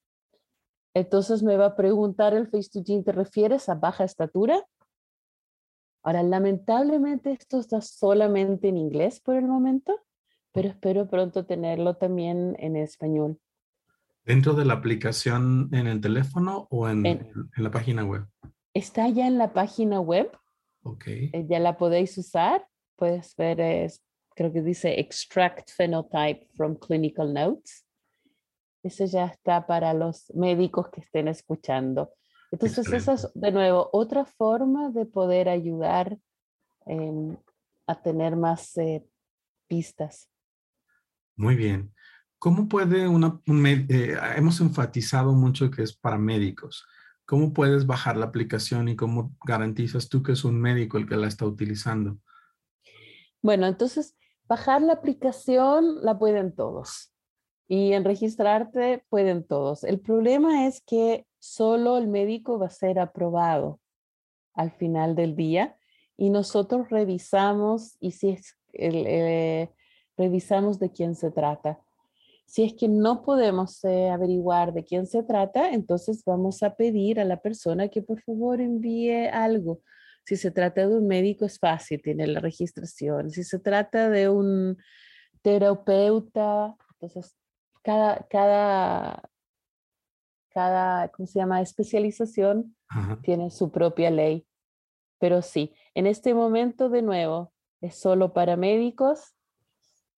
entonces 0.95 1.43
me 1.43 1.57
va 1.57 1.67
a 1.67 1.77
preguntar 1.77 2.35
el 2.35 2.51
Face2Gene, 2.51 3.05
¿te 3.05 3.13
refieres 3.13 3.69
a 3.69 3.75
baja 3.75 4.05
estatura? 4.05 4.65
Ahora, 6.03 6.23
lamentablemente 6.23 7.33
esto 7.33 7.61
está 7.61 7.81
solamente 7.81 8.69
en 8.69 8.77
inglés 8.77 9.21
por 9.21 9.37
el 9.37 9.47
momento, 9.47 9.99
pero 10.53 10.69
espero 10.69 11.09
pronto 11.09 11.47
tenerlo 11.47 11.95
también 11.95 12.57
en 12.59 12.77
español. 12.77 13.39
¿Dentro 14.25 14.55
de 14.55 14.65
la 14.65 14.75
aplicación 14.75 15.69
en 15.73 15.87
el 15.87 16.01
teléfono 16.01 16.67
o 16.71 16.89
en, 16.89 17.03
la 17.57 17.71
página 17.71 18.05
web? 18.05 18.27
Está 18.75 19.09
ya 19.09 19.27
en 19.27 19.39
la 19.39 19.53
página 19.53 20.01
web. 20.01 20.31
Ok. 20.83 21.07
Eh, 21.07 21.47
ya 21.49 21.59
la 21.59 21.77
podéis 21.77 22.17
usar. 22.19 22.67
Puedes 22.97 23.35
ver, 23.37 23.91
creo 24.35 24.53
que 24.53 24.63
dice 24.63 25.01
Extract 25.01 25.71
Phenotype 25.77 26.47
from 26.55 26.77
Clinical 26.77 27.33
Notes. 27.33 27.85
Eso 28.83 29.05
ya 29.05 29.27
está 29.27 29.67
para 29.67 29.95
los 29.95 30.33
médicos 30.35 30.89
que 30.91 31.01
estén 31.01 31.29
escuchando. 31.29 32.13
Entonces, 32.51 32.93
esa 32.93 33.13
es 33.15 33.29
de 33.35 33.53
nuevo 33.53 33.89
otra 33.93 34.25
forma 34.25 34.91
de 34.91 35.07
poder 35.07 35.49
ayudar 35.49 36.19
em, 36.87 37.37
a 37.87 38.03
tener 38.03 38.37
más 38.37 38.77
eh, 38.77 39.07
pistas. 39.69 40.29
Muy 41.37 41.55
bien. 41.55 41.95
¿Cómo 42.39 42.69
puede 42.69 43.07
una, 43.07 43.41
un, 43.47 43.67
eh, 43.67 44.17
hemos 44.37 44.61
enfatizado 44.61 45.33
mucho 45.33 45.71
que 45.71 45.83
es 45.83 45.97
para 45.97 46.19
médicos. 46.19 46.85
¿Cómo 47.25 47.53
puedes 47.53 47.87
bajar 47.87 48.17
la 48.17 48.27
aplicación 48.27 48.89
y 48.89 48.97
cómo 48.97 49.35
garantizas 49.47 50.09
tú 50.09 50.23
que 50.25 50.33
es 50.33 50.45
un 50.45 50.61
médico 50.61 50.99
el 50.99 51.09
que 51.09 51.17
la 51.17 51.29
está 51.29 51.47
utilizando? 51.47 52.19
Bueno, 53.41 53.67
entonces, 53.67 54.17
bajar 54.49 54.83
la 54.83 54.95
aplicación 54.95 56.05
la 56.05 56.19
pueden 56.19 56.55
todos 56.55 57.12
y 57.73 57.95
en 57.95 58.05
registrarte 58.05 59.03
pueden 59.09 59.45
todos. 59.45 59.83
El 59.83 59.99
problema 59.99 60.67
es 60.67 60.83
que 60.83 61.25
solo 61.39 61.97
el 61.97 62.07
médico 62.07 62.59
va 62.59 62.67
a 62.67 62.69
ser 62.69 62.99
aprobado 62.99 63.81
al 64.53 64.73
final 64.73 65.15
del 65.17 65.35
día 65.37 65.75
y 66.19 66.29
nosotros 66.29 66.91
revisamos 66.91 67.97
y 67.99 68.11
si 68.11 68.29
es, 68.29 68.59
eh, 68.75 69.71
revisamos 70.19 70.81
de 70.81 70.93
quién 70.93 71.15
se 71.15 71.31
trata. 71.31 71.81
Si 72.45 72.63
es 72.63 72.75
que 72.75 72.89
no 72.89 73.23
podemos 73.23 73.83
eh, 73.85 74.11
averiguar 74.11 74.75
de 74.75 74.85
quién 74.85 75.07
se 75.07 75.23
trata, 75.23 75.71
entonces 75.73 76.23
vamos 76.27 76.63
a 76.63 76.77
pedir 76.77 77.21
a 77.21 77.25
la 77.25 77.41
persona 77.41 77.89
que 77.89 78.03
por 78.03 78.21
favor 78.21 78.61
envíe 78.61 79.29
algo. 79.33 79.81
Si 80.27 80.37
se 80.37 80.51
trata 80.51 80.87
de 80.87 80.95
un 80.95 81.07
médico 81.07 81.47
es 81.47 81.59
fácil, 81.59 82.03
tiene 82.03 82.27
la 82.27 82.41
registración. 82.41 83.31
Si 83.31 83.45
se 83.45 83.59
trata 83.59 84.11
de 84.11 84.29
un 84.29 84.77
terapeuta, 85.41 86.77
entonces 87.01 87.35
cada, 87.83 88.27
cada, 88.29 89.31
cada, 90.51 91.09
¿cómo 91.09 91.27
se 91.27 91.39
llama? 91.39 91.61
Especialización 91.61 92.77
tiene 93.23 93.51
su 93.51 93.71
propia 93.71 94.11
ley. 94.11 94.47
Pero 95.19 95.43
sí, 95.43 95.73
en 95.95 96.07
este 96.07 96.35
momento 96.35 96.89
de 96.89 97.03
nuevo 97.03 97.53
es 97.81 97.97
solo 97.97 98.33
para 98.33 98.57
médicos 98.57 99.35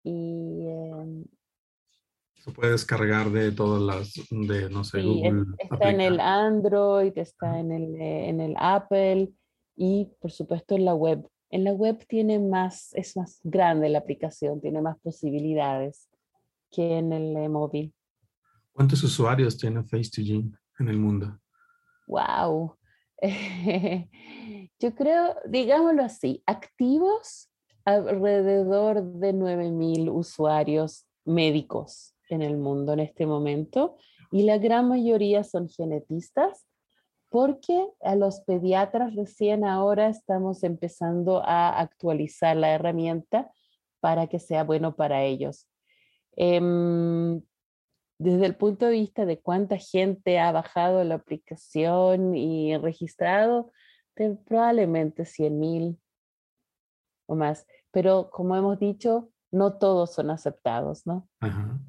y 0.02 0.66
em, 0.66 1.24
se 2.34 2.50
puede 2.52 2.72
descargar 2.72 3.30
de 3.30 3.52
todas 3.52 3.82
las, 3.82 4.14
de, 4.30 4.68
no 4.68 4.84
sé, 4.84 5.02
Google. 5.02 5.44
Está 5.58 5.90
en 5.90 6.00
el 6.00 6.20
Android, 6.20 7.16
está 7.16 7.58
en 7.58 7.72
el, 7.72 7.94
eh, 7.96 8.28
en 8.28 8.40
el 8.40 8.54
Apple 8.58 9.30
y 9.76 10.10
por 10.20 10.30
supuesto 10.30 10.74
en 10.74 10.84
la 10.84 10.94
web. 10.94 11.26
En 11.50 11.64
la 11.64 11.72
web 11.72 12.04
tiene 12.06 12.38
más, 12.38 12.92
es 12.94 13.16
más 13.16 13.40
grande 13.44 13.88
la 13.88 13.98
aplicación, 14.00 14.60
tiene 14.60 14.82
más 14.82 14.98
posibilidades 15.00 16.08
en 16.82 17.12
el 17.12 17.48
móvil. 17.48 17.94
¿Cuántos 18.72 19.02
usuarios 19.02 19.56
tiene 19.56 19.80
Face2Gene 19.82 20.58
en 20.78 20.88
el 20.88 20.98
mundo? 20.98 21.38
Wow. 22.06 22.76
Yo 24.80 24.94
creo, 24.94 25.36
digámoslo 25.46 26.02
así, 26.02 26.42
activos 26.46 27.50
alrededor 27.84 29.02
de 29.02 29.32
9000 29.32 30.10
usuarios 30.10 31.06
médicos 31.24 32.14
en 32.28 32.42
el 32.42 32.56
mundo 32.56 32.92
en 32.92 33.00
este 33.00 33.26
momento 33.26 33.96
y 34.32 34.42
la 34.42 34.58
gran 34.58 34.88
mayoría 34.88 35.44
son 35.44 35.68
genetistas 35.68 36.66
porque 37.28 37.88
a 38.02 38.14
los 38.14 38.40
pediatras 38.40 39.14
recién 39.14 39.64
ahora 39.64 40.08
estamos 40.08 40.62
empezando 40.62 41.42
a 41.44 41.80
actualizar 41.80 42.56
la 42.56 42.70
herramienta 42.70 43.50
para 44.00 44.26
que 44.26 44.38
sea 44.38 44.64
bueno 44.64 44.96
para 44.96 45.24
ellos. 45.24 45.66
Em, 46.36 47.40
desde 48.18 48.46
el 48.46 48.56
punto 48.56 48.86
de 48.86 48.92
vista 48.92 49.26
de 49.26 49.40
cuánta 49.40 49.76
gente 49.76 50.38
ha 50.38 50.52
bajado 50.52 51.02
la 51.04 51.16
aplicación 51.16 52.34
y 52.34 52.76
registrado, 52.76 53.72
probablemente 54.14 55.24
100 55.24 55.58
mil 55.58 56.00
o 57.26 57.34
más. 57.34 57.66
Pero 57.90 58.30
como 58.30 58.56
hemos 58.56 58.78
dicho, 58.78 59.30
no 59.50 59.78
todos 59.78 60.14
son 60.14 60.30
aceptados, 60.30 61.06
¿no? 61.06 61.28
Ajá 61.40 61.80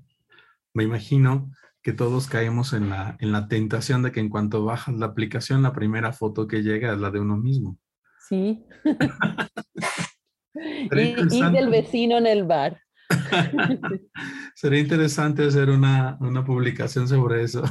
me 0.75 0.84
imagino 0.84 1.49
que 1.81 1.93
todos 1.93 2.27
caemos 2.27 2.73
en 2.73 2.89
la, 2.89 3.15
en 3.19 3.31
la 3.31 3.47
tentación 3.47 4.03
de 4.03 4.12
que 4.12 4.19
en 4.19 4.29
cuanto 4.29 4.65
bajas 4.65 4.93
la 4.95 5.08
aplicación, 5.08 5.63
la 5.63 5.73
primera 5.73 6.12
foto 6.12 6.47
que 6.47 6.62
llega 6.62 6.93
es 6.93 6.99
la 6.99 7.10
de 7.10 7.19
uno 7.19 7.38
mismo. 7.38 7.79
Sí. 8.27 8.65
y, 10.91 11.51
del 11.51 11.69
vecino 11.69 12.17
en 12.17 12.27
el 12.27 12.43
bar. 12.43 12.79
Sería 14.56 14.80
interesante 14.80 15.46
hacer 15.46 15.70
una, 15.70 16.18
una 16.22 16.46
publicación 16.46 17.10
sobre 17.10 17.44
eso. 17.44 17.62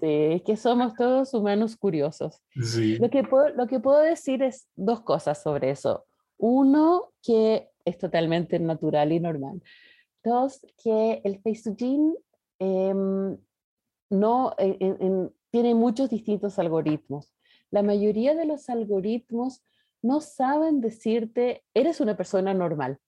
sí, 0.00 0.08
es 0.08 0.42
que 0.42 0.56
somos 0.56 0.94
todos 0.94 1.32
humanos 1.34 1.76
curiosos. 1.76 2.42
Sí. 2.60 2.98
Lo, 2.98 3.08
que 3.10 3.22
puedo, 3.22 3.50
lo 3.50 3.68
que 3.68 3.78
puedo 3.78 4.00
decir 4.00 4.42
es 4.42 4.66
dos 4.74 5.02
cosas 5.02 5.40
sobre 5.40 5.70
eso. 5.70 6.04
Uno, 6.36 7.12
que 7.22 7.68
es 7.84 7.96
totalmente 7.96 8.58
natural 8.58 9.12
y 9.12 9.20
normal. 9.20 9.62
Dos, 10.24 10.66
que 10.82 11.20
el 11.22 11.40
Face2Gene 11.40 12.16
em, 12.58 13.36
no, 14.10 14.56
tiene 15.50 15.74
muchos 15.76 16.10
distintos 16.10 16.58
algoritmos. 16.58 17.32
La 17.70 17.84
mayoría 17.84 18.34
de 18.34 18.46
los 18.46 18.68
algoritmos 18.68 19.62
no 20.02 20.20
saben 20.20 20.80
decirte, 20.80 21.62
eres 21.72 22.00
una 22.00 22.16
persona 22.16 22.52
normal. 22.52 22.98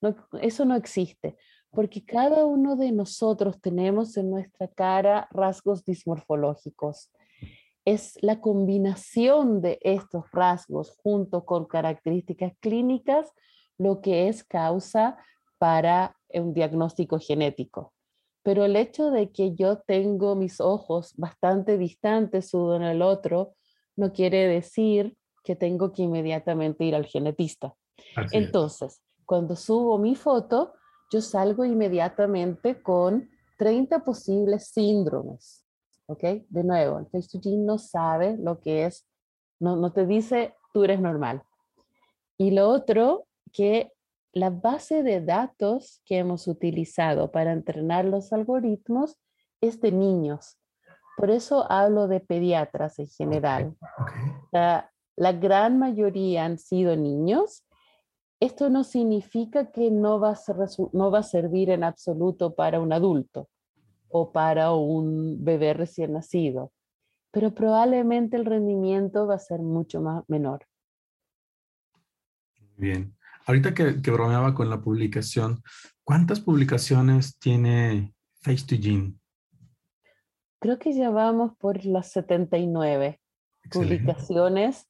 No, 0.00 0.16
eso 0.40 0.64
no 0.64 0.74
existe, 0.74 1.36
porque 1.72 2.04
cada 2.04 2.44
uno 2.44 2.76
de 2.76 2.92
nosotros 2.92 3.60
tenemos 3.60 4.16
en 4.16 4.30
nuestra 4.30 4.68
cara 4.68 5.26
rasgos 5.30 5.84
dismorfológicos. 5.84 7.10
Es 7.84 8.18
la 8.20 8.40
combinación 8.40 9.62
de 9.62 9.78
estos 9.80 10.30
rasgos 10.32 10.94
junto 11.02 11.44
con 11.44 11.64
características 11.64 12.52
clínicas 12.60 13.32
lo 13.78 14.00
que 14.00 14.28
es 14.28 14.44
causa 14.44 15.16
para 15.58 16.16
un 16.28 16.52
diagnóstico 16.52 17.18
genético. 17.18 17.92
Pero 18.42 18.64
el 18.64 18.76
hecho 18.76 19.10
de 19.10 19.32
que 19.32 19.54
yo 19.54 19.78
tengo 19.78 20.36
mis 20.36 20.60
ojos 20.60 21.14
bastante 21.16 21.78
distantes 21.78 22.52
uno 22.52 22.76
en 22.76 22.82
el 22.82 23.00
otro 23.00 23.54
no 23.96 24.12
quiere 24.12 24.46
decir 24.46 25.16
que 25.42 25.56
tengo 25.56 25.92
que 25.92 26.02
inmediatamente 26.02 26.84
ir 26.84 26.94
al 26.94 27.06
genetista. 27.06 27.74
Entonces, 28.32 29.00
cuando 29.24 29.56
subo 29.56 29.98
mi 29.98 30.14
foto, 30.14 30.74
yo 31.12 31.20
salgo 31.20 31.64
inmediatamente 31.64 32.80
con 32.82 33.28
30 33.58 34.00
posibles 34.00 34.68
síndromes. 34.68 35.64
¿Ok? 36.06 36.22
De 36.48 36.64
nuevo, 36.64 36.98
el 36.98 37.06
Face2G 37.06 37.58
no 37.58 37.78
sabe 37.78 38.36
lo 38.38 38.60
que 38.60 38.86
es, 38.86 39.06
no, 39.60 39.76
no 39.76 39.92
te 39.92 40.06
dice 40.06 40.54
tú 40.72 40.84
eres 40.84 41.00
normal. 41.00 41.42
Y 42.38 42.50
lo 42.50 42.68
otro, 42.70 43.26
que 43.52 43.92
la 44.32 44.48
base 44.48 45.02
de 45.02 45.20
datos 45.20 46.00
que 46.06 46.18
hemos 46.18 46.48
utilizado 46.48 47.30
para 47.30 47.52
entrenar 47.52 48.06
los 48.06 48.32
algoritmos 48.32 49.18
es 49.60 49.80
de 49.80 49.92
niños. 49.92 50.58
Por 51.18 51.30
eso 51.30 51.70
hablo 51.70 52.08
de 52.08 52.20
pediatras 52.20 52.98
en 52.98 53.08
general. 53.08 53.76
La, 54.50 54.90
la, 55.16 55.32
gran 55.32 55.78
mayoría 55.78 56.46
han 56.46 56.58
sido 56.58 56.96
niños. 56.96 57.64
Esto 58.42 58.70
no 58.70 58.82
significa 58.82 59.70
que 59.70 59.92
no 59.92 60.18
va, 60.18 60.32
a 60.32 60.36
no 60.94 61.12
va 61.12 61.20
a 61.20 61.22
servir 61.22 61.70
en 61.70 61.84
absoluto 61.84 62.56
para 62.56 62.80
un 62.80 62.92
adulto 62.92 63.48
o 64.08 64.32
para 64.32 64.72
un 64.72 65.44
bebé 65.44 65.74
recién 65.74 66.14
nacido, 66.14 66.72
pero 67.30 67.54
probablemente 67.54 68.36
el 68.36 68.44
rendimiento 68.44 69.28
va 69.28 69.36
a 69.36 69.38
ser 69.38 69.60
mucho 69.60 70.00
más 70.00 70.24
menor. 70.26 70.66
Bien. 72.76 73.16
Ahorita 73.46 73.74
que, 73.74 73.92
bromeaba 74.10 74.56
con 74.56 74.68
la 74.68 74.80
publicación, 74.80 75.62
¿cuántas 76.02 76.40
publicaciones 76.40 77.38
tiene 77.38 78.12
Face2Gene? 78.42 79.20
Creo 80.58 80.80
que 80.80 80.92
ya 80.94 81.10
vamos 81.10 81.52
por 81.58 81.84
las 81.84 82.10
79 82.10 83.20
publicaciones 83.70 84.88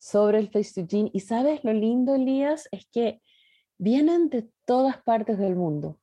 sobre 0.00 0.38
el 0.40 0.50
Face2Gene. 0.50 1.10
Y 1.12 1.20
sabes 1.20 1.62
lo 1.62 1.72
lindo, 1.72 2.16
Elías, 2.16 2.68
es 2.72 2.86
que 2.86 3.20
vienen 3.78 4.30
de 4.30 4.48
todas 4.64 5.00
partes 5.02 5.38
del 5.38 5.54
mundo. 5.54 6.00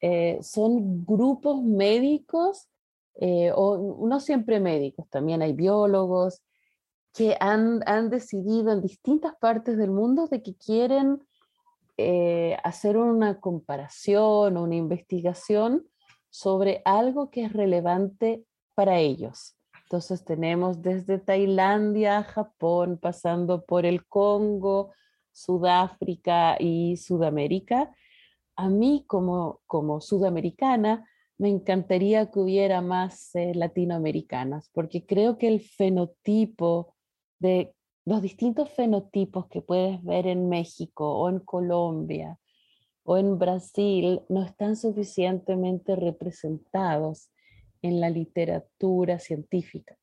Eh, 0.00 0.38
son 0.42 1.04
grupos 1.04 1.62
médicos, 1.62 2.68
eh, 3.14 3.52
o 3.54 4.06
no 4.08 4.18
siempre 4.18 4.58
médicos, 4.58 5.08
también 5.08 5.42
hay 5.42 5.52
biólogos, 5.52 6.42
que 7.14 7.36
han, 7.38 7.80
decidido 8.08 8.72
en 8.72 8.80
distintas 8.80 9.36
partes 9.36 9.76
del 9.76 9.90
mundo 9.90 10.26
de 10.26 10.42
que 10.42 10.56
quieren 10.56 11.22
eh, 11.98 12.56
hacer 12.64 12.96
una 12.96 13.38
comparación 13.38 14.56
o 14.56 14.62
una 14.62 14.74
investigación 14.74 15.86
sobre 16.30 16.80
algo 16.86 17.30
que 17.30 17.44
es 17.44 17.52
relevante 17.52 18.42
para 18.74 18.98
ellos. 18.98 19.54
Entonces 19.92 20.24
tenemos 20.24 20.80
desde 20.80 21.18
Tailandia, 21.18 22.22
Japón, 22.22 22.96
pasando 22.96 23.66
por 23.66 23.84
el 23.84 24.06
Congo, 24.06 24.94
Sudáfrica 25.32 26.56
y 26.58 26.96
Sudamérica. 26.96 27.94
A 28.56 28.70
mí 28.70 29.04
como, 29.06 29.60
como 29.66 30.00
sudamericana 30.00 31.06
me 31.36 31.50
encantaría 31.50 32.30
que 32.30 32.40
hubiera 32.40 32.80
más 32.80 33.34
eh, 33.34 33.52
latinoamericanas, 33.54 34.70
porque 34.72 35.04
creo 35.04 35.36
que 35.36 35.48
el 35.48 35.60
fenotipo 35.60 36.94
de 37.38 37.74
los 38.06 38.22
distintos 38.22 38.70
fenotipos 38.70 39.46
que 39.48 39.60
puedes 39.60 40.02
ver 40.02 40.26
en 40.26 40.48
México 40.48 41.18
o 41.18 41.28
en 41.28 41.38
Colombia 41.38 42.38
o 43.02 43.18
en 43.18 43.38
Brasil 43.38 44.22
no 44.30 44.42
están 44.42 44.74
suficientemente 44.74 45.96
representados 45.96 47.28
en 47.82 48.00
la 48.00 48.10
literatura 48.10 49.18
científica. 49.18 49.96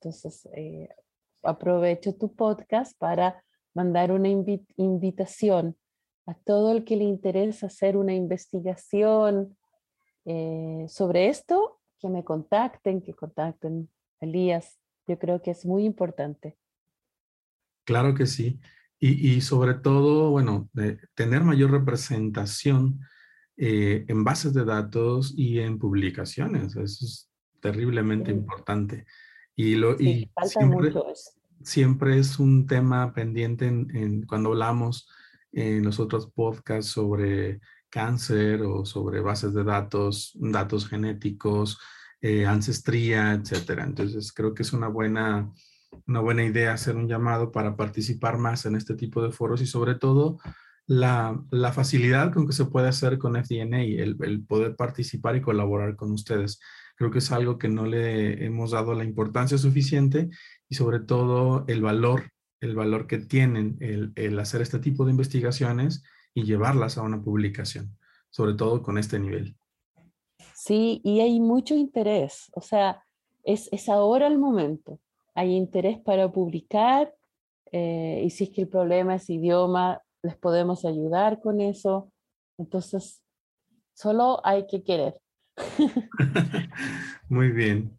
Entonces, 0.00 0.48
eh, 0.54 0.88
aprovecho 1.42 2.14
tu 2.14 2.34
podcast 2.34 2.96
para 2.98 3.42
mandar 3.74 4.12
una 4.12 4.28
invitación 4.28 5.76
a 6.26 6.34
todo 6.34 6.72
el 6.72 6.84
que 6.84 6.96
le 6.96 7.04
interesa 7.04 7.66
hacer 7.66 7.96
una 7.96 8.14
investigación 8.14 9.56
eh, 10.24 10.86
sobre 10.88 11.28
esto, 11.28 11.80
que 11.98 12.08
me 12.08 12.24
contacten, 12.24 13.00
que 13.00 13.14
contacten 13.14 13.88
a 14.20 14.26
Elías 14.26 14.78
yo 15.06 15.18
creo 15.18 15.42
que 15.42 15.50
es 15.50 15.64
muy 15.66 15.84
importante. 15.84 16.56
Claro 17.84 18.14
que 18.14 18.26
sí. 18.26 18.60
Y, 18.98 19.42
sobre 19.42 19.74
todo, 19.74 20.30
bueno, 20.30 20.70
tener 21.14 21.42
mayor 21.42 21.72
representación 21.72 23.00
eh, 23.56 24.04
en 24.08 24.24
bases 24.24 24.52
de 24.52 24.64
datos 24.64 25.32
y 25.36 25.60
en 25.60 25.78
publicaciones. 25.78 26.76
Eso 26.76 27.04
es 27.04 27.30
terriblemente 27.60 28.30
importante. 28.30 29.06
Y, 29.54 29.76
lo, 29.76 29.92
y 30.00 30.28
siempre, 30.44 30.92
siempre, 31.62 32.18
es 32.18 32.38
un 32.38 32.66
tema 32.66 33.12
pendiente 33.12 33.66
en, 33.66 34.26
cuando 34.26 34.50
hablamos 34.50 35.08
en 35.52 35.84
los 35.84 36.00
otros 36.00 36.30
podcasts 36.30 36.90
sobre 36.90 37.60
cáncer 37.88 38.62
o 38.62 38.84
sobre 38.84 39.20
bases 39.20 39.54
de 39.54 39.62
datos, 39.62 40.32
datos 40.34 40.88
genéticos, 40.88 41.78
eh, 42.20 42.44
ancestría, 42.44 43.34
etcétera. 43.34 43.84
Entonces 43.84 44.32
creo 44.32 44.52
que 44.52 44.64
es 44.64 44.72
una 44.72 44.88
buena, 44.88 45.52
una 46.08 46.20
buena 46.20 46.42
idea 46.42 46.72
hacer 46.72 46.96
un 46.96 47.06
llamado 47.06 47.52
para 47.52 47.76
participar 47.76 48.36
más 48.38 48.66
en 48.66 48.74
este 48.74 48.94
tipo 48.94 49.22
de 49.22 49.30
foros 49.30 49.62
y 49.62 49.66
sobre 49.66 49.94
todo 49.94 50.38
la, 50.86 51.42
la 51.50 51.72
facilidad 51.72 52.32
con 52.32 52.46
que 52.46 52.52
se 52.52 52.66
puede 52.66 52.88
hacer 52.88 53.18
con 53.18 53.36
FDNA, 53.36 53.82
el, 53.82 54.16
el 54.20 54.44
poder 54.44 54.76
participar 54.76 55.36
y 55.36 55.42
colaborar 55.42 55.96
con 55.96 56.12
ustedes. 56.12 56.60
Creo 56.96 57.10
que 57.10 57.18
es 57.18 57.32
algo 57.32 57.58
que 57.58 57.68
no 57.68 57.86
le 57.86 58.44
hemos 58.44 58.72
dado 58.72 58.94
la 58.94 59.04
importancia 59.04 59.58
suficiente 59.58 60.28
y 60.68 60.74
sobre 60.74 61.00
todo 61.00 61.64
el 61.68 61.82
valor, 61.82 62.30
el 62.60 62.76
valor 62.76 63.06
que 63.06 63.18
tienen 63.18 63.76
el, 63.80 64.12
el 64.14 64.38
hacer 64.38 64.62
este 64.62 64.78
tipo 64.78 65.04
de 65.04 65.10
investigaciones 65.10 66.04
y 66.34 66.44
llevarlas 66.44 66.98
a 66.98 67.02
una 67.02 67.22
publicación, 67.22 67.96
sobre 68.30 68.54
todo 68.54 68.82
con 68.82 68.98
este 68.98 69.18
nivel. 69.18 69.56
Sí, 70.54 71.00
y 71.04 71.20
hay 71.20 71.40
mucho 71.40 71.74
interés, 71.74 72.50
o 72.54 72.60
sea, 72.60 73.04
es, 73.44 73.88
ahora 73.88 74.26
el 74.26 74.38
momento. 74.38 74.98
Hay 75.34 75.54
interés 75.54 75.98
para 75.98 76.30
publicar 76.30 77.14
eh, 77.72 78.22
y 78.24 78.30
si 78.30 78.44
es 78.44 78.50
que 78.50 78.62
el 78.62 78.68
problema 78.68 79.16
es 79.16 79.28
idioma, 79.28 80.00
les 80.24 80.36
podemos 80.36 80.84
ayudar 80.84 81.40
con 81.40 81.60
eso. 81.60 82.10
Entonces, 82.58 83.22
solo 83.94 84.40
hay 84.44 84.66
que 84.66 84.82
querer. 84.82 85.20
Muy 87.28 87.50
bien. 87.50 87.98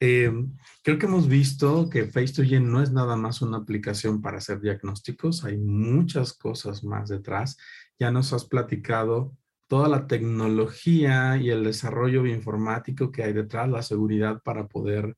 Em, 0.00 0.56
creo 0.82 0.98
que 0.98 1.04
hemos 1.04 1.28
visto 1.28 1.90
que 1.90 2.10
Face2Gen 2.10 2.62
no 2.62 2.82
es 2.82 2.90
nada 2.90 3.14
más 3.16 3.42
una 3.42 3.58
aplicación 3.58 4.22
para 4.22 4.38
hacer 4.38 4.58
diagnósticos, 4.60 5.44
hay 5.44 5.58
muchas 5.58 6.32
cosas 6.32 6.82
más 6.82 7.10
detrás. 7.10 7.58
Ya 7.98 8.10
nos 8.10 8.32
has 8.32 8.46
platicado 8.46 9.36
toda 9.68 9.88
la 9.88 10.06
tecnología 10.06 11.36
y 11.36 11.50
el 11.50 11.64
desarrollo 11.64 12.22
bioinformático 12.22 13.12
que 13.12 13.22
hay 13.22 13.34
detrás, 13.34 13.68
la 13.68 13.82
seguridad 13.82 14.40
para 14.42 14.66
poder 14.66 15.14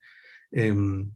em, 0.51 1.13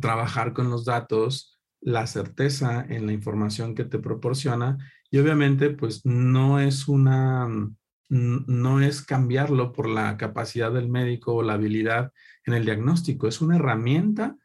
trabajar 0.00 0.52
con 0.52 0.70
los 0.70 0.84
datos, 0.84 1.53
la 1.84 2.06
certeza 2.06 2.84
en 2.88 3.06
la 3.06 3.12
información 3.12 3.74
que 3.74 3.84
te 3.84 3.98
proporciona 3.98 4.78
y 5.10 5.18
obviamente 5.18 5.70
pues 5.70 6.04
no 6.04 6.58
es 6.58 6.88
una, 6.88 7.46
no 8.08 8.80
es 8.80 9.02
cambiarlo 9.02 9.72
por 9.72 9.88
la 9.88 10.16
capacidad 10.16 10.72
del 10.72 10.88
médico 10.88 11.34
o 11.34 11.42
la 11.42 11.54
habilidad 11.54 12.10
en 12.46 12.54
el 12.54 12.64
diagnóstico, 12.64 13.28
es 13.28 13.40
una 13.42 13.56
herramienta 13.56 14.36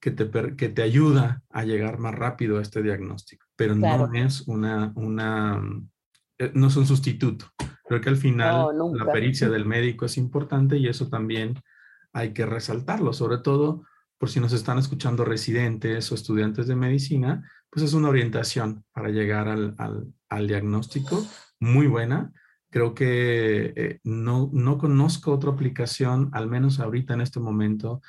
que 0.00 0.12
te, 0.12 0.30
que 0.56 0.68
te 0.68 0.82
ayuda 0.82 1.42
a 1.50 1.64
llegar 1.64 1.98
más 1.98 2.14
rápido 2.14 2.58
a 2.58 2.62
este 2.62 2.82
diagnóstico, 2.82 3.44
pero 3.56 3.74
no 3.74 4.12
es 4.14 4.42
una, 4.42 4.92
una, 4.94 5.60
eh, 6.38 6.52
no 6.54 6.68
es 6.68 6.76
un 6.76 6.86
sustituto. 6.86 7.46
Creo 7.86 8.00
que 8.00 8.08
al 8.08 8.16
final 8.16 8.68
la 8.94 9.12
pericia 9.12 9.48
del 9.48 9.66
médico 9.66 10.06
es 10.06 10.16
importante 10.16 10.78
y 10.78 10.86
eso 10.86 11.08
también 11.08 11.60
hay 12.12 12.32
que 12.32 12.46
resaltarlo, 12.46 13.12
sobre 13.12 13.38
todo 13.38 13.84
por 14.18 14.30
si 14.30 14.40
nos 14.40 14.52
están 14.52 14.78
escuchando 14.78 15.24
residentes 15.24 16.10
o 16.10 16.14
estudiantes 16.14 16.66
de 16.66 16.76
medicina, 16.76 17.50
pues 17.70 17.84
es 17.84 17.94
una 17.94 18.08
orientación 18.08 18.84
para 18.92 19.08
llegar 19.08 19.48
al, 19.48 19.74
al, 20.28 20.46
diagnóstico 20.46 21.26
muy 21.58 21.86
buena. 21.86 22.32
Creo 22.70 22.94
que 22.94 23.72
eh, 23.76 24.00
no, 24.04 24.50
no 24.52 24.78
conozco 24.78 25.32
otra 25.32 25.50
aplicación, 25.50 26.30
al 26.32 26.48
menos 26.48 26.80
ahorita 26.80 27.14
en 27.14 27.20
este 27.20 27.40
momento, 27.40 28.00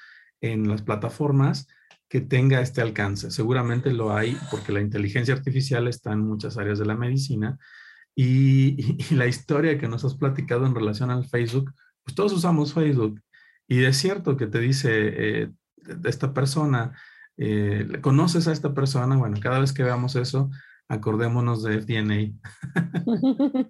en 0.42 0.68
las 0.68 0.82
plataformas 0.82 1.68
que 2.08 2.22
tenga 2.22 2.62
este 2.62 2.82
alcance. 2.82 3.32
Seguramente 3.32 3.92
lo 3.92 4.16
hay 4.16 4.38
porque 4.52 4.72
la 4.72 4.82
inteligencia 4.82 5.34
artificial 5.34 5.88
está 5.88 6.14
en 6.14 6.20
muchas 6.20 6.58
áreas 6.58 6.80
de 6.80 6.86
la 6.86 6.96
medicina, 6.96 7.58
Y, 8.16 8.98
la 9.16 9.28
historia 9.28 9.78
que 9.78 9.88
nos 9.88 10.06
has 10.06 10.16
platicado 10.16 10.66
en 10.66 10.76
relación 10.76 11.12
al 11.12 11.26
Facebook, 11.26 11.74
pues 12.04 12.16
todos 12.16 12.34
usamos 12.34 12.74
Facebook. 12.74 13.22
Y 13.68 13.84
es 13.84 13.98
cierto 13.98 14.38
que 14.38 14.48
te 14.48 14.60
dice 14.60 14.90
eh, 14.94 15.52
esta 16.06 16.34
persona, 16.34 16.98
eh, 17.38 17.88
¿conoces 18.02 18.48
a 18.48 18.52
esta 18.52 18.74
persona? 18.74 19.18
Bueno, 19.18 19.38
cada 19.42 19.60
vez 19.60 19.74
que 19.74 19.84
veamos 19.84 20.16
eso, 20.16 20.50
acordémonos 20.88 21.64
de 21.64 21.82
FDNA. 21.82 22.32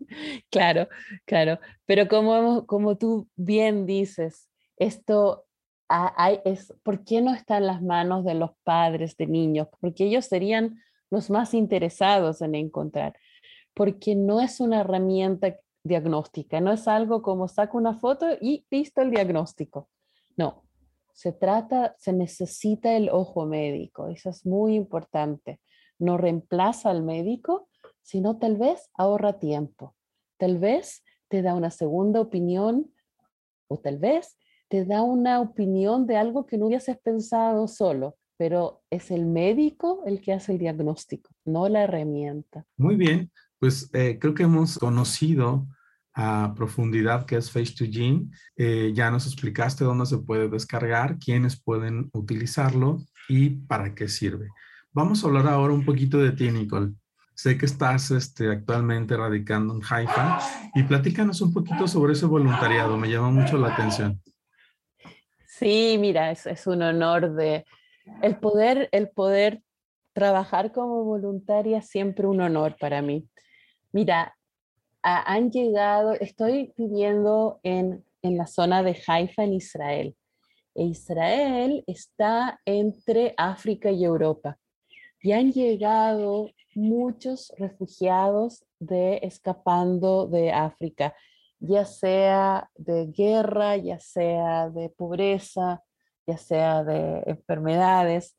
claro, 0.52 0.88
claro. 1.26 1.60
Pero 1.86 2.08
como, 2.08 2.66
como 2.66 2.98
tú 2.98 3.30
bien 3.36 3.86
dices, 3.86 4.50
esto 4.78 5.46
hay, 5.88 6.40
es, 6.46 6.74
¿por 6.84 7.04
qué 7.04 7.22
no 7.22 7.34
está 7.34 7.58
en 7.58 7.68
las 7.68 7.82
manos 7.82 8.26
de 8.26 8.34
los 8.34 8.52
padres 8.64 9.16
de 9.18 9.28
niños? 9.28 9.68
Porque 9.80 10.06
ellos 10.06 10.26
serían 10.26 10.82
los 11.12 11.30
más 11.30 11.54
interesados 11.54 12.42
en 12.42 12.56
encontrar. 12.56 13.16
Porque 13.74 14.16
no 14.16 14.42
es 14.42 14.60
una 14.60 14.82
herramienta 14.82 15.56
diagnóstica, 15.84 16.60
no 16.62 16.72
es 16.72 16.88
algo 16.88 17.22
como 17.22 17.48
saco 17.48 17.78
una 17.78 17.94
foto 17.94 18.26
y 18.42 18.66
listo 18.72 19.02
el 19.02 19.12
diagnóstico. 19.12 19.90
No, 20.36 20.65
se 21.16 21.32
trata, 21.32 21.96
se 21.98 22.14
necesita 22.14 22.94
el 22.94 23.10
ojo 23.10 23.48
médico, 23.48 24.10
eso 24.10 24.30
es 24.30 24.46
muy 24.46 24.76
importante 24.76 25.60
no 26.00 26.18
reemplaza 26.18 26.90
al 26.90 27.04
médico, 27.04 27.70
sino 28.02 28.38
tal 28.38 28.58
vez 28.58 28.90
ahorra 28.94 29.40
tiempo. 29.40 29.96
Tal 30.38 30.58
vez 30.58 31.04
te 31.28 31.42
da 31.42 31.54
una 31.54 31.72
segunda 31.72 32.22
opinión 32.22 32.92
o 33.68 33.80
tal 33.80 33.98
vez 33.98 34.38
te 34.68 34.86
da 34.86 35.02
una 35.02 35.40
opinión 35.40 36.06
de 36.08 36.18
algo 36.18 36.46
que 36.46 36.58
no 36.58 36.68
hubieses 36.68 36.98
pensado 36.98 37.68
solo, 37.68 38.18
pero 38.38 38.84
es 38.90 39.12
el 39.12 39.26
médico 39.26 40.04
el 40.06 40.22
que 40.22 40.34
hace 40.34 40.54
el 40.54 40.60
diagnóstico, 40.60 41.30
no 41.46 41.70
la 41.70 41.84
herramienta. 41.84 42.66
Muy 42.78 42.96
bien, 42.96 43.32
pues 43.60 43.90
eh, 43.94 44.20
creo 44.20 44.34
que 44.34 44.44
hemos 44.44 44.78
conocido 44.78 45.66
a 46.16 46.54
profundidad 46.56 47.26
qué 47.26 47.36
es 47.36 47.54
Face2Gene. 47.54 48.32
Eh, 48.56 48.92
ya 48.96 49.12
nos 49.12 49.28
explicaste 49.28 49.84
dónde 49.84 50.06
se 50.06 50.18
puede 50.18 50.48
descargar, 50.48 51.20
quiénes 51.20 51.62
pueden 51.62 52.10
utilizarlo 52.14 53.00
y 53.28 53.50
para 53.50 53.94
qué 53.94 54.08
sirve. 54.08 54.48
Vamos 54.94 55.24
a 55.24 55.28
hablar 55.28 55.48
ahora 55.48 55.74
un 55.74 55.84
poquito 55.84 56.18
de 56.18 56.32
ti, 56.32 56.50
Nicole. 56.50 56.94
Sé 57.36 57.58
que 57.58 57.66
estás 57.66 58.12
este, 58.12 58.50
actualmente 58.50 59.18
radicando 59.18 59.76
en 59.76 59.82
Haifa 59.88 60.40
y 60.74 60.84
platícanos 60.84 61.42
un 61.42 61.54
poquito 61.54 61.86
sobre 61.86 62.14
ese 62.14 62.26
voluntariado. 62.26 62.98
Me 62.98 63.10
llama 63.10 63.30
mucho 63.30 63.58
la 63.58 63.74
atención. 63.74 64.22
Sí, 65.46 65.98
mira, 66.00 66.32
es, 66.32 66.46
es 66.46 66.66
un 66.66 66.82
honor 66.82 67.34
de 67.34 67.66
el 68.22 68.38
poder, 68.38 68.88
el 68.94 69.10
poder 69.10 69.62
trabajar 70.14 70.72
como 70.72 71.04
voluntaria 71.04 71.82
siempre 71.82 72.26
un 72.26 72.40
honor 72.40 72.78
para 72.80 73.02
mí. 73.02 73.28
Mira, 73.92 74.38
han 75.06 75.52
llegado, 75.52 76.14
estoy 76.14 76.74
viviendo 76.78 77.60
en, 77.64 78.04
en 78.22 78.38
la 78.38 78.48
zona 78.48 78.82
de 78.84 79.00
Haifa, 79.08 79.44
en 79.44 79.54
Israel. 79.54 80.16
E 80.74 80.84
Israel 80.84 81.84
está 81.88 82.60
entre 82.66 83.34
África 83.38 83.92
y 83.92 84.04
Europa 84.04 84.58
y 85.22 85.32
han 85.32 85.52
llegado 85.52 86.52
muchos 86.76 87.52
refugiados 87.58 88.66
de 88.80 89.20
escapando 89.24 90.28
de 90.28 90.52
África, 90.52 91.16
ya 91.60 91.86
sea 91.86 92.70
de 92.76 93.08
guerra, 93.08 93.78
ya 93.78 94.00
sea 94.00 94.70
de 94.70 94.90
pobreza, 94.90 95.84
ya 96.28 96.38
sea 96.38 96.84
de 96.84 97.24
enfermedades, 97.26 98.38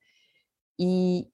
y 0.76 1.32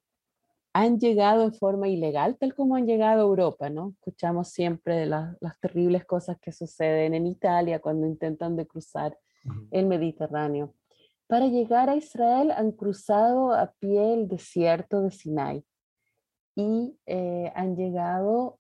han 0.75 0.99
llegado 0.99 1.45
en 1.45 1.53
forma 1.53 1.89
ilegal, 1.89 2.37
tal 2.39 2.55
como 2.55 2.77
han 2.77 2.87
llegado 2.87 3.21
a 3.21 3.25
Europa, 3.25 3.69
¿no? 3.69 3.91
Escuchamos 3.99 4.49
siempre 4.49 4.97
de 4.97 5.07
las 5.07 5.61
terribles 5.61 6.05
cosas 6.05 6.39
que 6.41 6.53
suceden 6.53 7.15
en 7.15 7.27
Italia 7.27 7.81
cuando 7.81 8.07
intentan 8.07 8.57
de 8.57 8.67
cruzar 8.67 9.19
el 9.71 9.87
Mediterráneo. 9.87 10.75
Para 11.27 11.47
llegar 11.47 11.91
a 11.91 11.97
Israel 11.97 12.51
han 12.51 12.73
cruzado 12.73 13.53
a 13.53 13.73
pie 13.79 14.15
el 14.15 14.29
desierto 14.29 15.03
de 15.03 15.11
Sinai 15.11 15.65
y 16.55 16.97
eh, 17.07 17.53
han 17.55 17.77
llegado 17.77 18.59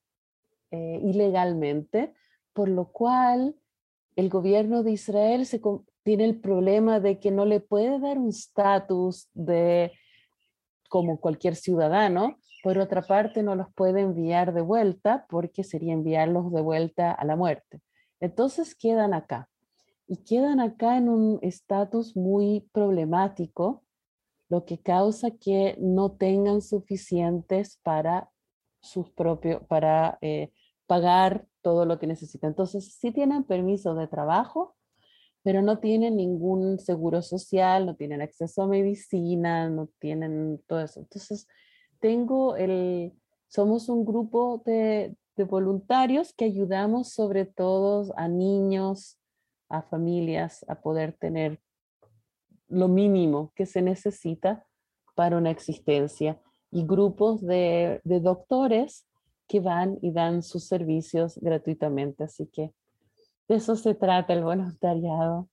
eh, 0.70 1.00
ilegalmente, 1.02 2.14
por 2.52 2.68
lo 2.68 2.90
cual 2.92 3.54
el 4.16 4.28
gobierno 4.28 4.82
de 4.82 4.92
Israel 4.92 5.46
se, 5.46 5.60
tiene 6.02 6.24
el 6.24 6.40
problema 6.40 7.00
de 7.00 7.18
que 7.20 7.30
no 7.30 7.44
le 7.44 7.60
puede 7.60 7.98
dar 8.00 8.18
un 8.18 8.28
estatus 8.28 9.28
de 9.34 9.92
como 10.92 11.20
cualquier 11.20 11.56
ciudadano, 11.56 12.36
por 12.62 12.76
otra 12.76 13.00
parte 13.00 13.42
no 13.42 13.54
los 13.54 13.72
puede 13.72 14.02
enviar 14.02 14.52
de 14.52 14.60
vuelta 14.60 15.24
porque 15.30 15.64
sería 15.64 15.94
enviarlos 15.94 16.52
de 16.52 16.60
vuelta 16.60 17.12
a 17.12 17.24
la 17.24 17.34
muerte. 17.34 17.80
Entonces 18.20 18.74
quedan 18.74 19.14
acá 19.14 19.48
y 20.06 20.18
quedan 20.18 20.60
acá 20.60 20.98
en 20.98 21.08
un 21.08 21.38
estatus 21.40 22.14
muy 22.14 22.68
problemático, 22.74 23.84
lo 24.50 24.66
que 24.66 24.82
causa 24.82 25.30
que 25.30 25.78
no 25.80 26.12
tengan 26.12 26.60
suficientes 26.60 27.80
para 27.82 28.30
sus 28.82 29.08
propios, 29.08 29.62
para 29.68 30.18
eh, 30.20 30.52
pagar 30.86 31.46
todo 31.62 31.86
lo 31.86 31.98
que 31.98 32.06
necesitan. 32.06 32.50
Entonces, 32.50 32.96
sí 33.00 33.12
tienen 33.12 33.44
permiso 33.44 33.94
de 33.94 34.08
trabajo, 34.08 34.76
pero 35.42 35.62
no 35.62 35.78
tienen 35.78 36.16
ningún 36.16 36.78
seguro 36.78 37.22
social, 37.22 37.86
no 37.86 37.96
tienen 37.96 38.22
acceso 38.22 38.62
a 38.62 38.68
medicina, 38.68 39.68
no 39.68 39.88
tienen 39.98 40.62
todo 40.66 40.80
eso. 40.80 41.00
Entonces, 41.00 41.48
tengo 42.00 42.56
el, 42.56 43.12
somos 43.48 43.88
un 43.88 44.04
grupo 44.04 44.62
de, 44.64 45.16
de 45.36 45.44
voluntarios 45.44 46.32
que 46.32 46.44
ayudamos 46.44 47.12
sobre 47.12 47.44
todo 47.46 48.12
a 48.16 48.28
niños, 48.28 49.18
a 49.68 49.82
familias 49.82 50.64
a 50.68 50.80
poder 50.80 51.14
tener 51.14 51.60
lo 52.68 52.88
mínimo 52.88 53.52
que 53.54 53.66
se 53.66 53.82
necesita 53.82 54.66
para 55.14 55.36
una 55.36 55.50
existencia 55.50 56.40
y 56.70 56.84
grupos 56.86 57.42
de, 57.42 58.00
doctores 58.04 59.06
que 59.46 59.60
van 59.60 59.98
y 60.00 60.10
dan 60.10 60.42
sus 60.42 60.66
servicios 60.66 61.38
gratuitamente. 61.40 62.24
Así 62.24 62.46
que 62.46 62.72
eso 63.52 63.76
se 63.76 63.94
trata 63.94 64.32
el 64.32 64.42
voluntariado. 64.42 65.48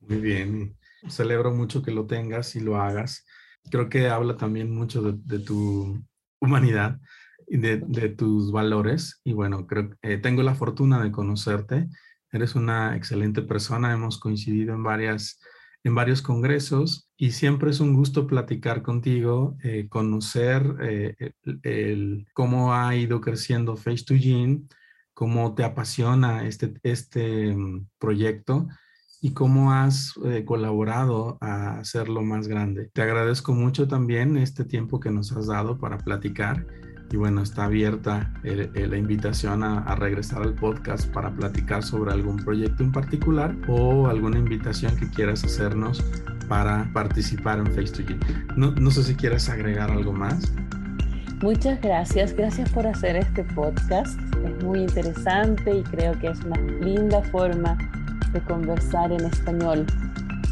Muy 0.00 0.16
bien, 0.16 0.76
celebro 1.08 1.52
mucho 1.52 1.82
que 1.82 1.92
lo 1.92 2.06
tengas 2.06 2.56
y 2.56 2.60
lo 2.60 2.76
hagas. 2.76 3.24
Creo 3.70 3.88
que 3.88 4.08
habla 4.08 4.36
también 4.36 4.74
mucho 4.74 5.02
de, 5.02 5.38
tu 5.38 6.02
humanidad 6.40 6.98
y 7.46 7.58
de, 7.58 8.08
tus 8.08 8.50
valores. 8.50 9.20
Y 9.24 9.32
bueno, 9.32 9.66
creo 9.66 9.90
eh, 10.02 10.18
tengo 10.18 10.42
la 10.42 10.54
fortuna 10.54 11.02
de 11.02 11.12
conocerte 11.12 11.88
Eres 12.32 12.54
una 12.54 12.96
excelente 12.96 13.42
persona, 13.42 13.92
hemos 13.92 14.18
coincidido 14.18 14.74
en, 14.74 14.82
varias, 14.82 15.38
en 15.84 15.94
varios 15.94 16.22
congresos 16.22 17.10
y 17.18 17.32
siempre 17.32 17.70
es 17.70 17.80
un 17.80 17.94
gusto 17.94 18.26
platicar 18.26 18.82
contigo, 18.82 19.54
eh, 19.62 19.86
conocer 19.90 20.64
eh, 20.80 22.24
cómo 22.32 22.72
ha 22.74 22.96
ido 22.96 23.20
creciendo 23.20 23.76
Face 23.76 24.04
to 24.04 24.14
Gene, 24.14 24.62
cómo 25.14 25.54
te 25.54 25.64
apasiona 25.64 26.46
este, 26.46 26.74
este 26.82 27.54
mm, 27.54 27.86
proyecto 27.98 28.68
y 29.20 29.32
cómo 29.32 29.72
has 29.72 30.14
eh, 30.24 30.44
colaborado 30.44 31.38
a 31.40 31.78
hacerlo 31.78 32.22
más 32.22 32.48
grande. 32.48 32.90
Te 32.92 33.02
agradezco 33.02 33.54
mucho 33.54 33.86
también 33.86 34.36
este 34.36 34.64
tiempo 34.64 34.98
que 34.98 35.10
nos 35.10 35.32
has 35.32 35.46
dado 35.46 35.78
para 35.78 35.98
platicar 35.98 36.66
y 37.12 37.16
bueno, 37.16 37.42
está 37.42 37.64
abierta 37.64 38.32
la 38.42 38.96
invitación 38.96 39.62
a, 39.62 39.94
regresar 39.96 40.42
al 40.42 40.54
podcast 40.54 41.12
para 41.12 41.30
platicar 41.30 41.82
sobre 41.82 42.10
algún 42.10 42.38
proyecto 42.38 42.82
en 42.82 42.90
particular 42.90 43.54
o 43.68 44.08
alguna 44.08 44.38
invitación 44.38 44.96
que 44.96 45.08
quieras 45.10 45.44
hacernos 45.44 46.02
para 46.48 46.90
participar 46.94 47.58
en 47.58 47.66
Face 47.66 48.02
to 48.02 48.02
No, 48.56 48.72
no 48.72 48.90
sé 48.90 49.02
si 49.02 49.14
quieres 49.14 49.50
agregar 49.50 49.90
algo 49.90 50.14
más. 50.14 50.52
Muchas 51.42 51.80
gracias, 51.80 52.34
gracias 52.34 52.70
por 52.70 52.86
hacer 52.86 53.16
este 53.16 53.42
podcast. 53.42 54.16
Es 54.46 54.64
muy 54.64 54.82
interesante 54.82 55.78
y 55.78 55.82
creo 55.82 56.16
que 56.20 56.28
es 56.28 56.40
una 56.44 56.56
linda 56.56 57.20
forma 57.32 57.76
de 58.32 58.40
conversar 58.42 59.10
en 59.10 59.24
español 59.24 59.84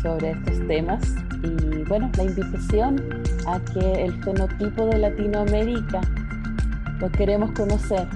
sobre 0.02 0.32
estos 0.32 0.66
temas. 0.66 1.14
Y 1.44 1.84
bueno, 1.84 2.10
la 2.16 2.24
invitación 2.24 3.00
a 3.46 3.60
que 3.72 4.04
el 4.04 4.20
fenotipo 4.24 4.86
de 4.86 4.98
Latinoamérica 4.98 6.00
lo 6.98 7.08
queremos 7.12 7.52
conocer. 7.52 8.08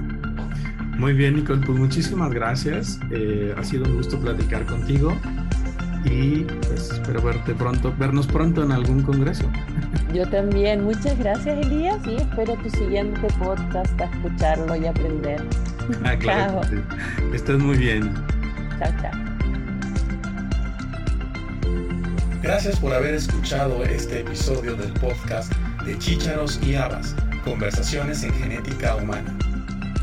Muy 0.97 1.13
bien, 1.13 1.35
Nicole, 1.35 1.61
pues 1.65 1.77
muchísimas 1.77 2.31
gracias. 2.31 2.99
Eh, 3.11 3.53
ha 3.57 3.63
sido 3.63 3.83
un 3.85 3.97
gusto 3.97 4.19
platicar 4.19 4.65
contigo 4.65 5.15
y 6.13 6.45
pues 6.67 6.91
espero 6.91 7.21
verte 7.21 7.55
pronto, 7.55 7.93
vernos 7.97 8.27
pronto 8.27 8.63
en 8.63 8.71
algún 8.71 9.01
congreso. 9.01 9.49
Yo 10.13 10.27
también, 10.29 10.83
muchas 10.83 11.17
gracias 11.17 11.57
Elías 11.65 11.99
y 12.05 12.17
espero 12.17 12.55
tu 12.57 12.69
siguiente 12.69 13.27
podcast 13.39 13.99
a 13.99 14.05
escucharlo 14.05 14.75
y 14.75 14.85
aprender. 14.85 15.43
Ah, 16.03 16.15
claro. 16.15 16.61
chao. 16.61 17.33
Estás 17.33 17.57
muy 17.57 17.77
bien. 17.77 18.13
Chao, 18.79 18.91
chao. 19.01 19.11
Gracias 22.43 22.79
por 22.79 22.93
haber 22.93 23.15
escuchado 23.15 23.83
este 23.83 24.19
episodio 24.19 24.75
del 24.75 24.91
podcast 24.93 25.51
de 25.85 25.97
Chícharos 25.97 26.59
y 26.61 26.75
Habas, 26.75 27.15
Conversaciones 27.43 28.23
en 28.23 28.33
Genética 28.33 28.95
Humana. 28.97 29.35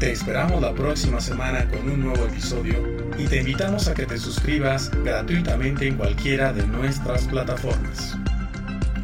Te 0.00 0.10
esperamos 0.10 0.60
la 0.60 0.74
próxima 0.74 1.20
semana 1.20 1.68
con 1.68 1.88
un 1.88 2.00
nuevo 2.00 2.24
episodio 2.24 2.99
y 3.20 3.26
te 3.26 3.38
invitamos 3.38 3.86
a 3.86 3.94
que 3.94 4.06
te 4.06 4.18
suscribas 4.18 4.90
gratuitamente 5.04 5.86
en 5.86 5.96
cualquiera 5.96 6.52
de 6.52 6.66
nuestras 6.66 7.26
plataformas. 7.26 8.16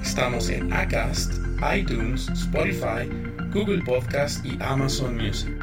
Estamos 0.02 0.48
en 0.48 0.72
Acast, 0.72 1.34
iTunes, 1.74 2.28
Spotify, 2.30 3.10
Google 3.52 3.82
Podcast 3.84 4.44
y 4.46 4.56
Amazon 4.62 5.16
Music. 5.16 5.55